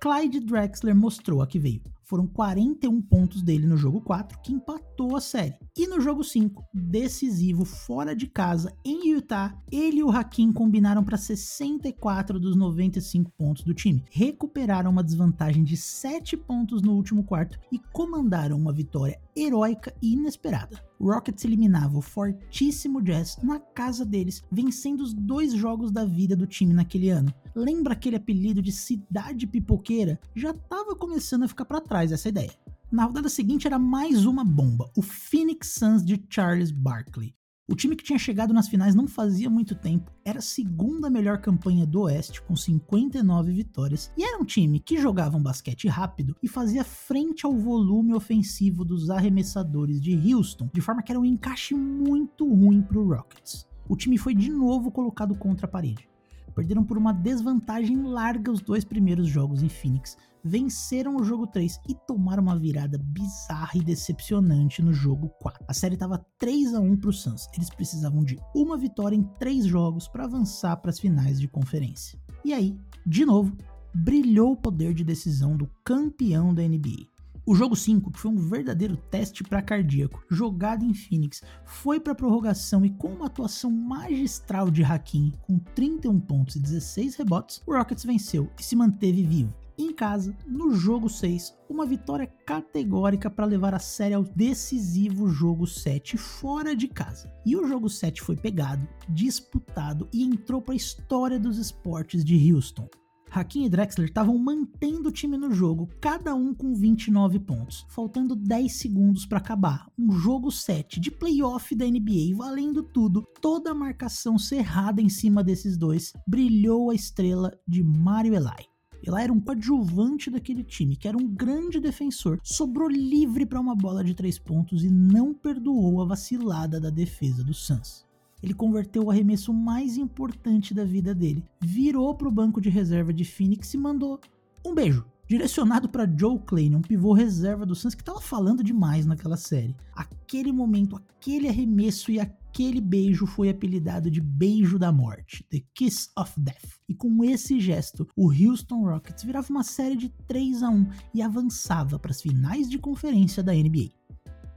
Clyde 0.00 0.40
Drexler 0.40 0.94
mostrou 0.94 1.40
a 1.40 1.46
que 1.46 1.58
veio. 1.58 1.80
Foram 2.02 2.26
41 2.26 3.00
pontos 3.00 3.42
dele 3.42 3.66
no 3.66 3.78
jogo 3.78 3.98
4, 4.02 4.38
que 4.42 4.52
empatou 4.52 5.16
a 5.16 5.20
série. 5.22 5.54
E 5.74 5.86
no 5.86 6.02
jogo 6.02 6.22
5, 6.22 6.62
decisivo 6.74 7.64
fora 7.64 8.14
de 8.14 8.26
casa 8.26 8.70
em 8.84 9.08
Utah, 9.08 9.56
ele 9.72 10.00
e 10.00 10.02
o 10.02 10.10
Hakim 10.10 10.52
combinaram 10.52 11.02
para 11.02 11.16
64 11.16 12.38
dos 12.38 12.54
95 12.54 13.32
pontos 13.32 13.64
do 13.64 13.72
time. 13.72 14.04
Recuperaram 14.10 14.90
uma 14.90 15.02
desvantagem 15.02 15.64
de 15.64 15.78
7 15.78 16.36
pontos 16.36 16.82
no 16.82 16.92
último 16.92 17.24
quarto 17.24 17.58
e 17.72 17.78
comandaram 17.78 18.58
uma 18.58 18.72
vitória 18.72 19.18
heróica 19.34 19.94
e 20.02 20.12
inesperada. 20.12 20.78
Rockets 21.04 21.44
eliminava 21.44 21.98
o 21.98 22.02
fortíssimo 22.02 23.02
Jazz 23.02 23.36
na 23.42 23.60
casa 23.60 24.04
deles, 24.06 24.42
vencendo 24.50 25.02
os 25.02 25.12
dois 25.12 25.52
jogos 25.52 25.92
da 25.92 26.04
vida 26.04 26.34
do 26.34 26.46
time 26.46 26.72
naquele 26.72 27.10
ano. 27.10 27.32
Lembra 27.54 27.92
aquele 27.92 28.16
apelido 28.16 28.62
de 28.62 28.72
cidade 28.72 29.46
pipoqueira? 29.46 30.18
Já 30.34 30.50
estava 30.52 30.96
começando 30.96 31.42
a 31.42 31.48
ficar 31.48 31.66
para 31.66 31.80
trás 31.80 32.10
essa 32.10 32.28
ideia. 32.28 32.52
Na 32.90 33.04
rodada 33.04 33.28
seguinte 33.28 33.66
era 33.66 33.78
mais 33.78 34.24
uma 34.24 34.44
bomba, 34.44 34.90
o 34.96 35.02
Phoenix 35.02 35.74
Suns 35.74 36.04
de 36.04 36.24
Charles 36.30 36.70
Barkley. 36.70 37.34
O 37.66 37.74
time 37.74 37.96
que 37.96 38.04
tinha 38.04 38.18
chegado 38.18 38.52
nas 38.52 38.68
finais 38.68 38.94
não 38.94 39.08
fazia 39.08 39.48
muito 39.48 39.74
tempo, 39.74 40.12
era 40.22 40.38
a 40.38 40.42
segunda 40.42 41.08
melhor 41.08 41.38
campanha 41.38 41.86
do 41.86 42.02
Oeste, 42.02 42.42
com 42.42 42.54
59 42.54 43.52
vitórias, 43.52 44.12
e 44.18 44.22
era 44.22 44.38
um 44.38 44.44
time 44.44 44.78
que 44.78 45.00
jogava 45.00 45.38
um 45.38 45.42
basquete 45.42 45.88
rápido 45.88 46.36
e 46.42 46.46
fazia 46.46 46.84
frente 46.84 47.46
ao 47.46 47.56
volume 47.56 48.12
ofensivo 48.12 48.84
dos 48.84 49.08
arremessadores 49.08 49.98
de 49.98 50.14
Houston, 50.14 50.68
de 50.74 50.82
forma 50.82 51.02
que 51.02 51.10
era 51.10 51.18
um 51.18 51.24
encaixe 51.24 51.74
muito 51.74 52.46
ruim 52.46 52.82
para 52.82 52.98
o 52.98 53.08
Rockets. 53.08 53.66
O 53.88 53.96
time 53.96 54.18
foi 54.18 54.34
de 54.34 54.50
novo 54.50 54.90
colocado 54.90 55.34
contra 55.34 55.66
a 55.66 55.70
parede. 55.70 56.06
Perderam 56.54 56.84
por 56.84 56.96
uma 56.96 57.12
desvantagem 57.12 58.02
larga 58.02 58.52
os 58.52 58.60
dois 58.60 58.84
primeiros 58.84 59.28
jogos 59.28 59.62
em 59.62 59.68
Phoenix, 59.68 60.16
venceram 60.44 61.16
o 61.16 61.24
jogo 61.24 61.46
3 61.46 61.80
e 61.88 61.94
tomaram 62.06 62.42
uma 62.42 62.58
virada 62.58 62.98
bizarra 62.98 63.72
e 63.74 63.82
decepcionante 63.82 64.82
no 64.82 64.92
jogo 64.92 65.30
4. 65.40 65.64
A 65.66 65.72
série 65.72 65.94
estava 65.94 66.24
3 66.38 66.74
a 66.74 66.80
1 66.80 66.96
para 66.98 67.10
o 67.10 67.12
Suns. 67.12 67.48
Eles 67.54 67.70
precisavam 67.70 68.22
de 68.22 68.38
uma 68.54 68.76
vitória 68.76 69.16
em 69.16 69.24
três 69.38 69.64
jogos 69.64 70.06
para 70.06 70.24
avançar 70.24 70.76
para 70.76 70.90
as 70.90 71.00
finais 71.00 71.40
de 71.40 71.48
conferência. 71.48 72.18
E 72.44 72.52
aí, 72.52 72.78
de 73.06 73.24
novo, 73.24 73.56
brilhou 73.94 74.52
o 74.52 74.56
poder 74.56 74.92
de 74.92 75.02
decisão 75.02 75.56
do 75.56 75.66
campeão 75.82 76.54
da 76.54 76.62
NBA. 76.62 77.13
O 77.46 77.54
jogo 77.54 77.76
5, 77.76 78.10
que 78.10 78.18
foi 78.18 78.30
um 78.30 78.36
verdadeiro 78.36 78.96
teste 78.96 79.44
para 79.44 79.60
cardíaco, 79.60 80.24
jogado 80.30 80.82
em 80.82 80.94
Phoenix, 80.94 81.42
foi 81.66 82.00
para 82.00 82.14
prorrogação 82.14 82.86
e 82.86 82.90
com 82.90 83.08
uma 83.08 83.26
atuação 83.26 83.70
magistral 83.70 84.70
de 84.70 84.82
Hakim, 84.82 85.30
com 85.42 85.58
31 85.58 86.18
pontos 86.20 86.56
e 86.56 86.60
16 86.60 87.16
rebotes, 87.16 87.60
o 87.66 87.76
Rockets 87.76 88.02
venceu 88.02 88.48
e 88.58 88.62
se 88.62 88.74
manteve 88.74 89.22
vivo. 89.22 89.54
Em 89.76 89.92
casa, 89.92 90.34
no 90.46 90.74
jogo 90.74 91.06
6, 91.10 91.54
uma 91.68 91.84
vitória 91.84 92.26
categórica 92.46 93.28
para 93.28 93.44
levar 93.44 93.74
a 93.74 93.78
série 93.78 94.14
ao 94.14 94.22
decisivo 94.22 95.28
jogo 95.28 95.66
7 95.66 96.16
fora 96.16 96.74
de 96.74 96.88
casa. 96.88 97.30
E 97.44 97.56
o 97.56 97.66
jogo 97.66 97.90
7 97.90 98.22
foi 98.22 98.36
pegado, 98.36 98.88
disputado 99.06 100.08
e 100.14 100.22
entrou 100.22 100.62
para 100.62 100.72
a 100.72 100.76
história 100.76 101.38
dos 101.38 101.58
esportes 101.58 102.24
de 102.24 102.54
Houston. 102.54 102.88
Hakim 103.34 103.64
e 103.64 103.68
Drexler 103.68 104.06
estavam 104.06 104.38
mantendo 104.38 105.08
o 105.08 105.12
time 105.12 105.36
no 105.36 105.50
jogo, 105.50 105.88
cada 106.00 106.36
um 106.36 106.54
com 106.54 106.72
29 106.72 107.40
pontos, 107.40 107.84
faltando 107.88 108.36
10 108.36 108.72
segundos 108.72 109.26
para 109.26 109.38
acabar. 109.38 109.90
Um 109.98 110.12
jogo 110.12 110.52
7 110.52 111.00
de 111.00 111.10
playoff 111.10 111.74
da 111.74 111.84
NBA, 111.84 112.36
valendo 112.36 112.80
tudo, 112.80 113.26
toda 113.40 113.72
a 113.72 113.74
marcação 113.74 114.38
cerrada 114.38 115.02
em 115.02 115.08
cima 115.08 115.42
desses 115.42 115.76
dois, 115.76 116.12
brilhou 116.28 116.90
a 116.90 116.94
estrela 116.94 117.52
de 117.66 117.82
Mario 117.82 118.34
Eli. 118.34 118.68
Eli 119.02 119.22
era 119.22 119.32
um 119.32 119.40
coadjuvante 119.40 120.30
daquele 120.30 120.62
time, 120.62 120.96
que 120.96 121.08
era 121.08 121.18
um 121.18 121.26
grande 121.26 121.80
defensor, 121.80 122.38
sobrou 122.44 122.88
livre 122.88 123.44
para 123.44 123.60
uma 123.60 123.74
bola 123.74 124.04
de 124.04 124.14
3 124.14 124.38
pontos 124.38 124.84
e 124.84 124.88
não 124.88 125.34
perdoou 125.34 126.00
a 126.00 126.06
vacilada 126.06 126.80
da 126.80 126.88
defesa 126.88 127.42
do 127.42 127.52
Suns 127.52 128.06
ele 128.44 128.52
converteu 128.52 129.04
o 129.04 129.10
arremesso 129.10 129.54
mais 129.54 129.96
importante 129.96 130.74
da 130.74 130.84
vida 130.84 131.14
dele, 131.14 131.42
virou 131.62 132.14
para 132.14 132.28
o 132.28 132.30
banco 132.30 132.60
de 132.60 132.68
reserva 132.68 133.10
de 133.10 133.24
Phoenix 133.24 133.72
e 133.72 133.78
mandou 133.78 134.20
um 134.62 134.74
beijo, 134.74 135.02
direcionado 135.26 135.88
para 135.88 136.06
Joe 136.06 136.38
Clayton, 136.38 136.76
um 136.76 136.82
pivô 136.82 137.14
reserva 137.14 137.64
do 137.64 137.74
Suns 137.74 137.94
que 137.94 138.02
estava 138.02 138.20
falando 138.20 138.62
demais 138.62 139.06
naquela 139.06 139.38
série. 139.38 139.74
Aquele 139.94 140.52
momento, 140.52 140.94
aquele 140.96 141.48
arremesso 141.48 142.10
e 142.10 142.20
aquele 142.20 142.82
beijo 142.82 143.24
foi 143.24 143.48
apelidado 143.48 144.10
de 144.10 144.20
Beijo 144.20 144.78
da 144.78 144.92
Morte, 144.92 145.42
The 145.48 145.62
Kiss 145.74 146.10
of 146.14 146.38
Death. 146.38 146.80
E 146.86 146.94
com 146.94 147.24
esse 147.24 147.58
gesto, 147.58 148.06
o 148.14 148.30
Houston 148.30 148.84
Rockets 148.84 149.24
virava 149.24 149.48
uma 149.48 149.64
série 149.64 149.96
de 149.96 150.10
3 150.28 150.62
a 150.62 150.68
1 150.68 150.86
e 151.14 151.22
avançava 151.22 151.98
para 151.98 152.10
as 152.10 152.20
finais 152.20 152.68
de 152.68 152.78
conferência 152.78 153.42
da 153.42 153.54
NBA. 153.54 154.03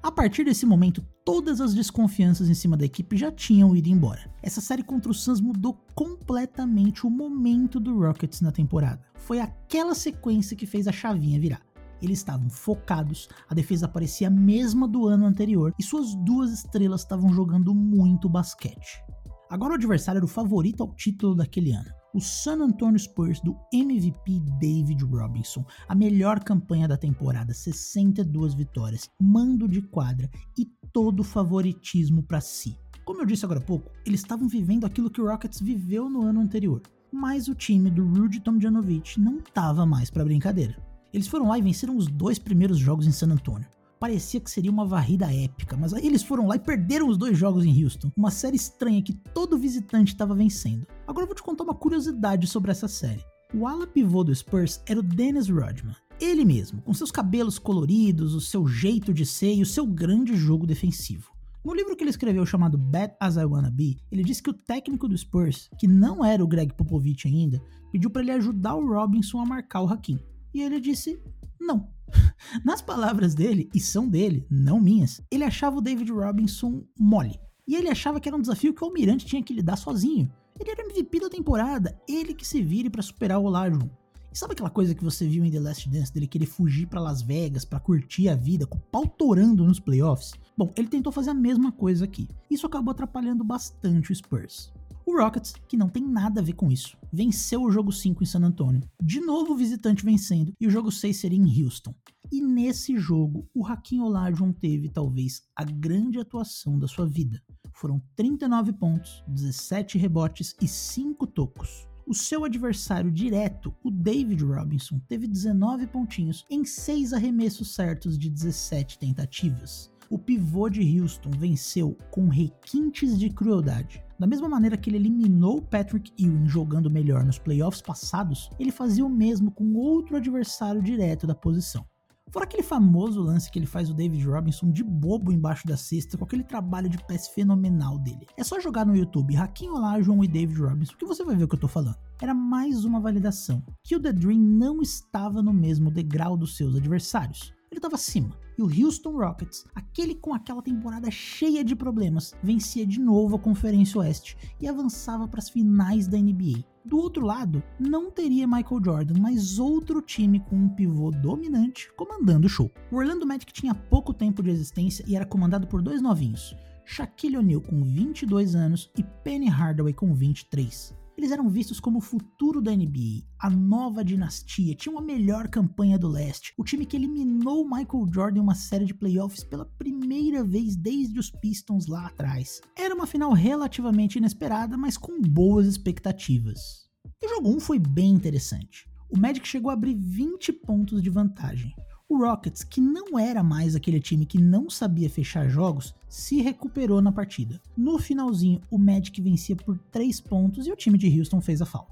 A 0.08 0.12
partir 0.12 0.46
desse 0.46 0.66
momento, 0.66 1.06
todas 1.26 1.60
as 1.60 1.74
desconfianças 1.74 2.48
em 2.48 2.54
cima 2.54 2.78
da 2.78 2.86
equipe 2.86 3.18
já 3.18 3.30
tinham 3.30 3.76
ido 3.76 3.90
embora. 3.90 4.32
Essa 4.42 4.62
série 4.62 4.82
contra 4.82 5.12
o 5.12 5.14
Suns 5.14 5.42
mudou 5.42 5.74
completamente 5.94 7.06
o 7.06 7.10
momento 7.10 7.78
do 7.78 8.00
Rockets 8.00 8.40
na 8.40 8.50
temporada. 8.50 9.04
Foi 9.16 9.42
aquela 9.42 9.94
sequência 9.94 10.56
que 10.56 10.66
fez 10.66 10.88
a 10.88 10.94
chavinha 10.94 11.38
virar. 11.38 11.62
Eles 12.02 12.20
estavam 12.20 12.50
focados, 12.50 13.28
a 13.50 13.54
defesa 13.54 13.86
parecia 13.86 14.30
a 14.30 14.32
mesma 14.32 14.88
do 14.88 15.08
ano 15.08 15.26
anterior 15.26 15.74
e 15.78 15.84
suas 15.84 16.16
duas 16.16 16.54
estrelas 16.54 17.02
estavam 17.02 17.34
jogando 17.34 17.76
muito 17.76 18.30
basquete. 18.30 19.04
Agora 19.50 19.72
o 19.72 19.76
adversário 19.76 20.20
era 20.20 20.26
o 20.26 20.30
favorito 20.30 20.84
ao 20.84 20.94
título 20.94 21.34
daquele 21.34 21.72
ano. 21.72 21.90
O 22.14 22.20
San 22.20 22.62
Antonio 22.62 23.00
Spurs 23.00 23.40
do 23.40 23.56
MVP 23.72 24.42
David 24.60 25.04
Robinson, 25.06 25.64
a 25.88 25.96
melhor 25.96 26.44
campanha 26.44 26.88
da 26.88 26.98
temporada, 26.98 27.54
62 27.54 28.54
vitórias, 28.54 29.10
mando 29.22 29.68
de 29.68 29.82
quadra 29.82 30.30
e 30.58 30.66
todo 30.92 31.24
favoritismo 31.24 32.24
para 32.24 32.42
si. 32.42 32.78
Como 33.06 33.22
eu 33.22 33.26
disse 33.26 33.46
agora 33.46 33.62
há 33.62 33.64
pouco, 33.64 33.92
eles 34.06 34.20
estavam 34.20 34.50
vivendo 34.50 34.86
aquilo 34.86 35.10
que 35.10 35.22
o 35.22 35.28
Rockets 35.30 35.62
viveu 35.62 36.10
no 36.10 36.24
ano 36.24 36.42
anterior, 36.42 36.82
mas 37.12 37.48
o 37.48 37.56
time 37.56 37.90
do 37.90 38.06
Rudy 38.06 38.42
Tomjanovich 38.42 39.18
não 39.18 39.38
estava 39.38 39.86
mais 39.86 40.10
para 40.10 40.26
brincadeira. 40.26 40.76
Eles 41.14 41.28
foram 41.28 41.48
lá 41.48 41.58
e 41.58 41.62
venceram 41.62 41.96
os 41.96 42.08
dois 42.08 42.38
primeiros 42.38 42.78
jogos 42.78 43.08
em 43.08 43.12
San 43.12 43.32
Antonio. 43.32 43.68
Parecia 44.00 44.40
que 44.40 44.52
seria 44.52 44.70
uma 44.70 44.86
varrida 44.86 45.34
épica, 45.34 45.76
mas 45.76 45.94
aí 45.94 46.06
eles 46.06 46.22
foram 46.22 46.48
lá 46.48 46.56
e 46.56 46.60
perderam 46.60 47.08
os 47.08 47.18
dois 47.18 47.38
jogos 47.38 47.66
em 47.66 47.84
Houston. 47.84 48.12
Uma 48.16 48.30
série 48.30 48.56
estranha 48.56 49.02
que 49.02 49.14
todo 49.14 49.58
visitante 49.58 50.14
estava 50.14 50.36
vencendo. 50.36 50.86
Agora 51.08 51.24
eu 51.24 51.28
vou 51.28 51.36
te 51.36 51.42
contar 51.42 51.64
uma 51.64 51.74
curiosidade 51.74 52.46
sobre 52.46 52.70
essa 52.70 52.88
série. 52.88 53.26
O 53.54 53.66
ala 53.66 53.88
pivô 53.88 54.24
do 54.24 54.36
Spurs 54.36 54.82
era 54.86 55.00
o 55.00 55.04
Dennis 55.04 55.50
Rodman. 55.50 55.96
Ele 56.20 56.46
mesmo, 56.46 56.82
com 56.82 56.94
seus 56.94 57.12
cabelos 57.12 57.58
coloridos, 57.58 58.36
o 58.36 58.42
seu 58.42 58.68
jeito 58.68 59.14
de 59.14 59.26
ser 59.26 59.56
e 59.56 59.62
o 59.62 59.66
seu 59.66 59.86
grande 59.86 60.36
jogo 60.36 60.68
defensivo. 60.68 61.32
No 61.66 61.74
livro 61.74 61.96
que 61.96 62.04
ele 62.04 62.12
escreveu 62.12 62.46
chamado 62.46 62.78
Bad 62.78 63.14
As 63.20 63.36
I 63.36 63.46
Wanna 63.46 63.72
Be, 63.72 63.98
ele 64.12 64.24
disse 64.24 64.44
que 64.44 64.50
o 64.50 64.54
técnico 64.54 65.08
do 65.08 65.18
Spurs, 65.18 65.70
que 65.78 65.88
não 65.88 66.24
era 66.24 66.44
o 66.44 66.48
Greg 66.48 66.74
Popovich 66.74 67.28
ainda, 67.28 67.62
pediu 67.92 68.10
para 68.10 68.22
ele 68.22 68.32
ajudar 68.32 68.76
o 68.76 68.88
Robinson 68.88 69.40
a 69.40 69.46
marcar 69.46 69.82
o 69.82 69.88
Hakim. 69.88 70.20
E 70.54 70.62
ele 70.62 70.80
disse 70.80 71.20
não. 71.60 71.90
Nas 72.64 72.82
palavras 72.82 73.36
dele, 73.36 73.70
e 73.74 73.80
são 73.80 74.08
dele, 74.08 74.46
não 74.50 74.80
minhas, 74.80 75.22
ele 75.30 75.44
achava 75.44 75.78
o 75.78 75.82
David 75.82 76.12
Robinson 76.12 76.84
mole. 76.98 77.40
E 77.68 77.76
ele 77.76 77.90
achava 77.90 78.20
que 78.20 78.30
era 78.30 78.38
um 78.38 78.42
desafio 78.42 78.74
que 78.74 78.84
o 78.84 78.88
Almirante 78.88 79.26
tinha 79.26 79.44
que 79.44 79.54
lidar 79.54 79.76
sozinho. 79.76 80.32
Ele 80.60 80.72
era 80.72 80.84
MVP 80.84 81.20
da 81.20 81.30
temporada, 81.30 82.00
ele 82.08 82.34
que 82.34 82.48
se 82.48 82.62
vire 82.62 82.90
para 82.90 83.02
superar 83.02 83.40
o 83.40 83.44
Olajuwon. 83.44 83.90
E 84.34 84.38
sabe 84.38 84.54
aquela 84.54 84.70
coisa 84.70 84.96
que 84.96 85.04
você 85.04 85.28
viu 85.28 85.44
em 85.44 85.52
The 85.52 85.60
Last 85.60 85.90
Dance 85.90 86.14
dele 86.14 86.28
querer 86.28 86.46
fugir 86.46 86.88
para 86.88 87.02
Las 87.02 87.22
Vegas 87.22 87.66
para 87.66 87.80
curtir 87.80 88.30
a 88.30 88.36
vida, 88.36 88.66
com 88.66 88.78
o 88.78 88.82
pau 88.82 89.08
torando 89.08 89.66
nos 89.66 89.80
playoffs? 89.80 90.34
Bom, 90.58 90.72
ele 90.76 90.88
tentou 90.88 91.12
fazer 91.12 91.32
a 91.32 91.36
mesma 91.36 91.72
coisa 91.72 92.06
aqui. 92.06 92.28
Isso 92.50 92.66
acabou 92.66 92.92
atrapalhando 92.92 93.44
bastante 93.44 94.12
o 94.12 94.16
Spurs. 94.16 94.72
O 95.08 95.18
Rockets, 95.18 95.54
que 95.70 95.78
não 95.78 95.88
tem 95.88 96.06
nada 96.06 96.42
a 96.42 96.44
ver 96.44 96.52
com 96.52 96.70
isso, 96.70 96.98
venceu 97.14 97.64
o 97.64 97.72
jogo 97.72 97.94
5 97.94 98.22
em 98.22 98.26
San 98.26 98.42
Antonio. 98.42 98.84
De 99.02 99.22
novo 99.22 99.54
o 99.54 99.56
visitante 99.56 100.04
vencendo, 100.04 100.52
e 100.60 100.68
o 100.68 100.70
jogo 100.70 100.92
6 100.92 101.16
seria 101.16 101.40
em 101.40 101.64
Houston. 101.64 101.96
E 102.30 102.42
nesse 102.42 102.98
jogo, 102.98 103.48
o 103.56 103.66
Hakim 103.66 104.02
Olajuwon 104.02 104.52
teve 104.52 104.90
talvez 104.90 105.44
a 105.56 105.64
grande 105.64 106.20
atuação 106.20 106.78
da 106.78 106.90
sua 106.90 107.08
vida. 107.08 107.42
Foram 107.72 108.02
39 108.18 108.74
pontos, 108.74 109.24
17 109.30 109.98
rebotes 109.98 110.54
e 110.62 110.68
5 110.68 111.26
tocos. 111.28 111.88
O 112.06 112.14
seu 112.14 112.44
adversário 112.44 113.10
direto, 113.10 113.74
o 113.82 113.90
David 113.90 114.44
Robinson, 114.44 115.00
teve 115.08 115.26
19 115.26 115.88
pontinhos 115.88 116.46
em 116.50 116.66
6 116.66 117.14
arremessos 117.14 117.74
certos 117.74 118.18
de 118.18 118.30
17 118.30 119.00
tentativas. 119.00 119.90
O 120.10 120.20
pivô 120.20 120.68
de 120.68 121.00
Houston 121.00 121.32
venceu 121.32 121.98
com 122.12 122.28
requintes 122.28 123.18
de 123.18 123.30
crueldade. 123.30 124.06
Da 124.20 124.26
mesma 124.26 124.50
maneira 124.50 124.76
que 124.76 124.90
ele 124.90 124.98
eliminou 124.98 125.62
Patrick 125.62 126.12
Ewing 126.18 126.48
jogando 126.48 126.90
melhor 126.90 127.24
nos 127.24 127.38
playoffs 127.38 127.82
passados, 127.82 128.50
ele 128.60 128.72
fazia 128.72 129.06
o 129.06 129.10
mesmo 129.10 129.52
com 129.52 129.76
outro 129.76 130.18
adversário 130.18 130.82
direto 130.82 131.28
da 131.28 131.36
posição. 131.36 131.86
Fora 132.30 132.44
aquele 132.44 132.64
famoso 132.64 133.22
lance 133.22 133.50
que 133.50 133.58
ele 133.58 133.66
faz 133.66 133.90
o 133.90 133.94
David 133.94 134.28
Robinson 134.28 134.70
de 134.70 134.84
bobo 134.84 135.32
embaixo 135.32 135.66
da 135.66 135.78
cesta 135.78 136.18
com 136.18 136.26
aquele 136.26 136.44
trabalho 136.44 136.90
de 136.90 136.98
pés 137.06 137.28
fenomenal 137.30 137.98
dele. 138.00 138.28
É 138.36 138.44
só 138.44 138.60
jogar 138.60 138.86
no 138.86 138.98
YouTube 138.98 139.38
Hakim 139.38 139.70
Olajuwon 139.70 140.24
e 140.24 140.28
David 140.28 140.60
Robinson 140.60 140.96
que 140.98 141.06
você 141.06 141.24
vai 141.24 141.36
ver 141.36 141.46
o 141.46 141.48
que 141.48 141.56
eu 141.56 141.60
tô 141.60 141.68
falando. 141.68 141.96
Era 142.22 142.34
mais 142.34 142.84
uma 142.84 143.00
validação 143.00 143.64
que 143.84 143.96
o 143.96 144.00
The 144.00 144.12
Dream 144.12 144.40
não 144.40 144.82
estava 144.82 145.42
no 145.42 145.54
mesmo 145.54 145.90
degrau 145.90 146.36
dos 146.36 146.58
seus 146.58 146.76
adversários. 146.76 147.54
Ele 147.72 147.78
estava 147.78 147.96
acima. 147.96 148.36
E 148.58 148.62
o 148.62 148.66
Houston 148.66 149.12
Rockets, 149.12 149.66
aquele 149.76 150.16
com 150.16 150.34
aquela 150.34 150.62
temporada 150.62 151.12
cheia 151.12 151.64
de 151.64 151.76
problemas, 151.76 152.34
vencia 152.42 152.88
de 152.88 153.00
novo 153.00 153.36
a 153.36 153.40
Conferência 153.40 154.00
Oeste 154.00 154.36
e 154.60 154.68
avançava 154.68 155.28
para 155.28 155.40
as 155.40 155.50
finais 155.50 156.08
da 156.08 156.18
NBA. 156.18 156.66
Do 156.84 156.98
outro 156.98 157.26
lado, 157.26 157.62
não 157.80 158.10
teria 158.10 158.48
Michael 158.48 158.84
Jordan, 158.84 159.20
mas 159.20 159.60
outro 159.60 160.02
time 160.02 160.40
com 160.40 160.56
um 160.56 160.70
pivô 160.70 161.12
dominante 161.12 161.92
comandando 161.96 162.48
o 162.48 162.50
show. 162.50 162.72
O 162.92 162.96
Orlando 162.96 163.28
Magic 163.28 163.54
tinha 163.54 163.76
pouco 163.76 164.14
tempo 164.14 164.42
de 164.42 164.50
existência 164.50 165.04
e 165.08 165.16
era 165.16 165.26
comandado 165.26 165.68
por 165.68 165.82
dois 165.82 166.02
novinhos, 166.02 166.56
Shaquille 166.86 167.38
O'Neal 167.38 167.62
com 167.62 167.84
22 167.84 168.56
anos 168.56 168.90
e 168.98 169.04
Penny 169.04 169.50
Hardaway 169.50 169.94
com 169.94 170.14
23. 170.14 170.96
Eles 171.18 171.32
eram 171.32 171.50
vistos 171.50 171.80
como 171.80 171.98
o 171.98 172.02
futuro 172.02 172.62
da 172.62 172.72
NBA, 172.72 173.26
a 173.40 173.50
nova 173.50 174.06
dinastia, 174.06 174.76
tinham 174.76 175.00
a 175.00 175.02
melhor 175.02 175.48
campanha 175.48 175.98
do 175.98 176.08
leste, 176.08 176.54
o 176.56 176.64
time 176.64 176.86
que 176.86 176.96
eliminou 176.96 177.68
Michael 177.68 178.06
Jordan 178.14 178.38
em 178.38 178.44
uma 178.44 178.54
série 178.54 178.86
de 178.86 178.94
playoffs 178.94 179.44
pela 179.44 179.66
primeira 179.66 180.44
vez 180.44 180.76
desde 180.76 181.18
os 181.18 181.32
Pistons 181.32 181.88
lá 181.88 182.06
atrás. 182.06 182.62
Era 182.78 182.94
uma 182.94 183.08
final 183.08 183.34
relativamente 183.34 184.20
inesperada, 184.20 184.78
mas 184.78 184.96
com 184.96 185.20
boas 185.20 185.66
expectativas. 185.66 186.88
E 187.20 187.26
o 187.26 187.30
jogo 187.30 187.50
1 187.50 187.62
foi 187.62 187.80
bem 187.80 188.12
interessante. 188.12 188.88
O 189.10 189.18
Magic 189.18 189.48
chegou 189.48 189.72
a 189.72 189.74
abrir 189.74 189.96
20 189.96 190.54
pontos 190.54 191.02
de 191.02 191.10
vantagem. 191.10 191.74
O 192.10 192.20
Rockets, 192.20 192.64
que 192.64 192.80
não 192.80 193.20
era 193.20 193.44
mais 193.44 193.76
aquele 193.76 194.00
time 194.00 194.26
que 194.26 194.40
não 194.40 194.70
sabia 194.70 195.10
fechar 195.10 195.50
jogos, 195.50 195.94
se 196.08 196.42
recuperou 196.42 197.02
na 197.02 197.12
partida. 197.12 197.62
No 197.76 198.00
finalzinho, 198.00 198.62
o 198.72 198.78
Magic 198.78 199.22
vencia 199.22 199.58
por 199.58 199.78
3 199.92 200.22
pontos 200.22 200.66
e 200.66 200.72
o 200.72 200.76
time 200.78 200.98
de 200.98 201.20
Houston 201.20 201.42
fez 201.42 201.62
a 201.62 201.66
falta. 201.66 201.92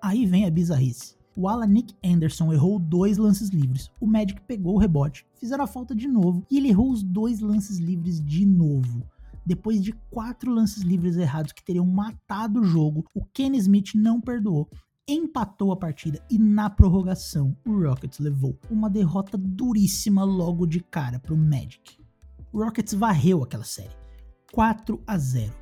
Aí 0.00 0.24
vem 0.26 0.46
a 0.46 0.50
bizarrice. 0.50 1.16
O 1.34 1.48
ala 1.48 1.66
Nick 1.66 1.92
Anderson 2.04 2.52
errou 2.52 2.78
dois 2.78 3.18
lances 3.18 3.48
livres. 3.48 3.90
O 4.00 4.06
Magic 4.06 4.40
pegou 4.42 4.76
o 4.76 4.78
rebote, 4.78 5.26
fizeram 5.34 5.64
a 5.64 5.68
falta 5.68 5.92
de 5.92 6.06
novo 6.06 6.46
e 6.48 6.56
ele 6.56 6.68
errou 6.68 6.92
os 6.92 7.02
dois 7.02 7.40
lances 7.40 7.78
livres 7.78 8.24
de 8.24 8.46
novo. 8.46 9.02
Depois 9.44 9.82
de 9.82 9.92
quatro 10.08 10.52
lances 10.52 10.84
livres 10.84 11.16
errados 11.16 11.52
que 11.52 11.64
teriam 11.64 11.84
matado 11.84 12.60
o 12.60 12.64
jogo, 12.64 13.04
o 13.12 13.24
Kenny 13.24 13.58
Smith 13.58 13.94
não 13.96 14.20
perdoou 14.20 14.68
empatou 15.08 15.72
a 15.72 15.76
partida 15.76 16.22
e 16.30 16.38
na 16.38 16.68
prorrogação 16.68 17.56
o 17.66 17.82
Rockets 17.82 18.18
levou 18.18 18.58
uma 18.70 18.90
derrota 18.90 19.38
duríssima 19.38 20.22
logo 20.22 20.66
de 20.66 20.80
cara 20.80 21.18
para 21.18 21.32
o 21.32 21.36
Magic. 21.36 21.98
O 22.52 22.62
Rockets 22.62 22.92
varreu 22.92 23.42
aquela 23.42 23.64
série, 23.64 23.96
4 24.52 25.02
a 25.06 25.16
0. 25.16 25.52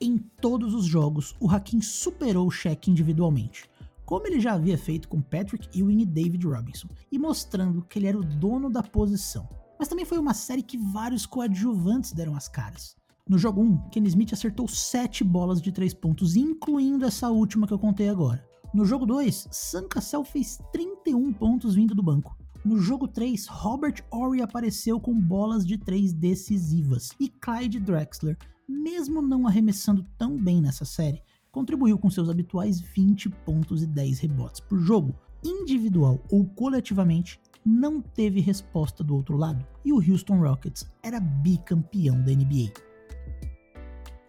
Em 0.00 0.18
todos 0.18 0.74
os 0.74 0.84
jogos, 0.84 1.34
o 1.40 1.50
Hakim 1.50 1.80
superou 1.80 2.46
o 2.46 2.50
cheque 2.50 2.90
individualmente, 2.90 3.68
como 4.04 4.26
ele 4.26 4.40
já 4.40 4.54
havia 4.54 4.76
feito 4.76 5.08
com 5.08 5.20
Patrick 5.20 5.68
Ewing 5.78 6.02
e 6.02 6.06
David 6.06 6.46
Robinson, 6.46 6.88
e 7.12 7.18
mostrando 7.18 7.82
que 7.82 7.98
ele 7.98 8.06
era 8.06 8.18
o 8.18 8.24
dono 8.24 8.70
da 8.70 8.82
posição. 8.82 9.48
Mas 9.78 9.88
também 9.88 10.04
foi 10.04 10.18
uma 10.18 10.34
série 10.34 10.62
que 10.62 10.76
vários 10.76 11.24
coadjuvantes 11.24 12.12
deram 12.12 12.34
as 12.34 12.48
caras. 12.48 12.96
No 13.28 13.38
jogo 13.38 13.62
1, 13.62 13.90
Kenny 13.90 14.08
Smith 14.08 14.32
acertou 14.32 14.66
7 14.66 15.22
bolas 15.22 15.62
de 15.62 15.70
3 15.70 15.94
pontos, 15.94 16.34
incluindo 16.34 17.04
essa 17.04 17.30
última 17.30 17.66
que 17.66 17.72
eu 17.72 17.78
contei 17.78 18.08
agora. 18.08 18.49
No 18.72 18.84
jogo 18.84 19.04
2, 19.04 19.48
Sam 19.50 19.88
Cassell 19.88 20.24
fez 20.24 20.60
31 20.72 21.32
pontos 21.32 21.74
vindo 21.74 21.92
do 21.92 22.04
banco. 22.04 22.36
No 22.64 22.78
jogo 22.78 23.08
3, 23.08 23.48
Robert 23.48 24.04
Horry 24.12 24.42
apareceu 24.42 25.00
com 25.00 25.12
bolas 25.12 25.66
de 25.66 25.76
3 25.76 26.12
decisivas. 26.12 27.10
E 27.18 27.28
Clyde 27.28 27.80
Drexler, 27.80 28.38
mesmo 28.68 29.20
não 29.20 29.48
arremessando 29.48 30.06
tão 30.16 30.36
bem 30.36 30.60
nessa 30.60 30.84
série, 30.84 31.20
contribuiu 31.50 31.98
com 31.98 32.08
seus 32.08 32.28
habituais 32.28 32.80
20 32.80 33.28
pontos 33.44 33.82
e 33.82 33.86
10 33.88 34.20
rebotes 34.20 34.60
por 34.60 34.78
jogo. 34.78 35.16
Individual 35.42 36.20
ou 36.30 36.46
coletivamente, 36.46 37.40
não 37.66 38.00
teve 38.00 38.40
resposta 38.40 39.02
do 39.02 39.16
outro 39.16 39.36
lado, 39.36 39.66
e 39.84 39.92
o 39.92 39.96
Houston 39.96 40.38
Rockets 40.38 40.86
era 41.02 41.18
bicampeão 41.18 42.22
da 42.22 42.30
NBA. 42.30 42.89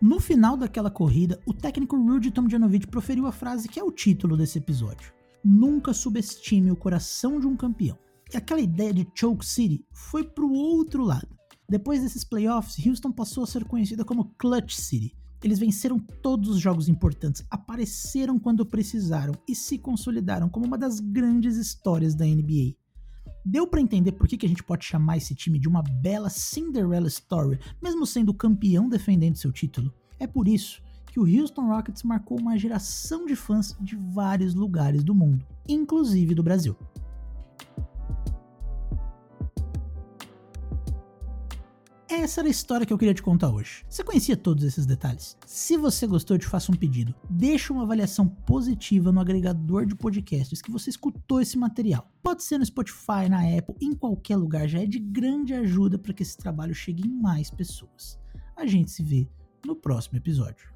No 0.01 0.19
final 0.19 0.57
daquela 0.57 0.89
corrida, 0.89 1.39
o 1.45 1.53
técnico 1.53 1.95
Rudy 1.95 2.31
Tomjanovich 2.31 2.87
proferiu 2.87 3.27
a 3.27 3.31
frase 3.31 3.69
que 3.69 3.79
é 3.79 3.83
o 3.83 3.91
título 3.91 4.35
desse 4.35 4.57
episódio: 4.57 5.13
Nunca 5.45 5.93
subestime 5.93 6.71
o 6.71 6.75
coração 6.75 7.39
de 7.39 7.45
um 7.45 7.55
campeão. 7.55 7.99
E 8.33 8.35
aquela 8.35 8.59
ideia 8.59 8.91
de 8.91 9.07
Choke 9.13 9.45
City 9.45 9.85
foi 9.93 10.23
pro 10.23 10.51
outro 10.51 11.03
lado. 11.03 11.27
Depois 11.69 12.01
desses 12.01 12.23
playoffs, 12.23 12.83
Houston 12.83 13.11
passou 13.11 13.43
a 13.43 13.47
ser 13.47 13.63
conhecida 13.63 14.03
como 14.03 14.33
Clutch 14.39 14.73
City. 14.73 15.15
Eles 15.43 15.59
venceram 15.59 15.99
todos 15.99 16.49
os 16.49 16.59
jogos 16.59 16.89
importantes, 16.89 17.45
apareceram 17.47 18.39
quando 18.39 18.65
precisaram 18.65 19.35
e 19.47 19.53
se 19.55 19.77
consolidaram 19.77 20.49
como 20.49 20.65
uma 20.65 20.79
das 20.79 20.99
grandes 20.99 21.57
histórias 21.57 22.15
da 22.15 22.25
NBA. 22.25 22.75
Deu 23.43 23.65
para 23.65 23.81
entender 23.81 24.11
por 24.11 24.27
que, 24.27 24.37
que 24.37 24.45
a 24.45 24.49
gente 24.49 24.63
pode 24.63 24.85
chamar 24.85 25.17
esse 25.17 25.33
time 25.33 25.57
de 25.57 25.67
uma 25.67 25.81
bela 25.81 26.29
Cinderella 26.29 27.07
Story, 27.07 27.59
mesmo 27.81 28.05
sendo 28.05 28.33
campeão 28.33 28.87
defendendo 28.87 29.35
seu 29.35 29.51
título? 29.51 29.91
É 30.19 30.27
por 30.27 30.47
isso 30.47 30.81
que 31.07 31.19
o 31.19 31.23
Houston 31.23 31.67
Rockets 31.67 32.03
marcou 32.03 32.39
uma 32.39 32.57
geração 32.57 33.25
de 33.25 33.35
fãs 33.35 33.75
de 33.81 33.95
vários 33.95 34.53
lugares 34.53 35.03
do 35.03 35.15
mundo, 35.15 35.45
inclusive 35.67 36.35
do 36.35 36.43
Brasil. 36.43 36.75
Essa 42.21 42.41
era 42.41 42.47
a 42.47 42.51
história 42.51 42.85
que 42.85 42.93
eu 42.93 42.99
queria 42.99 43.15
te 43.15 43.23
contar 43.23 43.49
hoje. 43.49 43.83
Você 43.89 44.03
conhecia 44.03 44.37
todos 44.37 44.63
esses 44.63 44.85
detalhes? 44.85 45.35
Se 45.43 45.75
você 45.75 46.05
gostou, 46.05 46.35
eu 46.35 46.39
te 46.39 46.45
faço 46.45 46.71
um 46.71 46.75
pedido. 46.75 47.15
Deixa 47.27 47.73
uma 47.73 47.81
avaliação 47.81 48.27
positiva 48.27 49.11
no 49.11 49.19
agregador 49.19 49.87
de 49.87 49.95
podcasts 49.95 50.61
que 50.61 50.69
você 50.69 50.91
escutou 50.91 51.41
esse 51.41 51.57
material. 51.57 52.07
Pode 52.21 52.43
ser 52.43 52.59
no 52.59 52.65
Spotify, 52.65 53.27
na 53.27 53.39
Apple, 53.57 53.75
em 53.81 53.95
qualquer 53.95 54.35
lugar, 54.35 54.67
já 54.67 54.83
é 54.83 54.85
de 54.85 54.99
grande 54.99 55.55
ajuda 55.55 55.97
para 55.97 56.13
que 56.13 56.21
esse 56.21 56.37
trabalho 56.37 56.75
chegue 56.75 57.07
em 57.07 57.11
mais 57.11 57.49
pessoas. 57.49 58.19
A 58.55 58.67
gente 58.67 58.91
se 58.91 59.01
vê 59.01 59.27
no 59.65 59.75
próximo 59.75 60.19
episódio. 60.19 60.71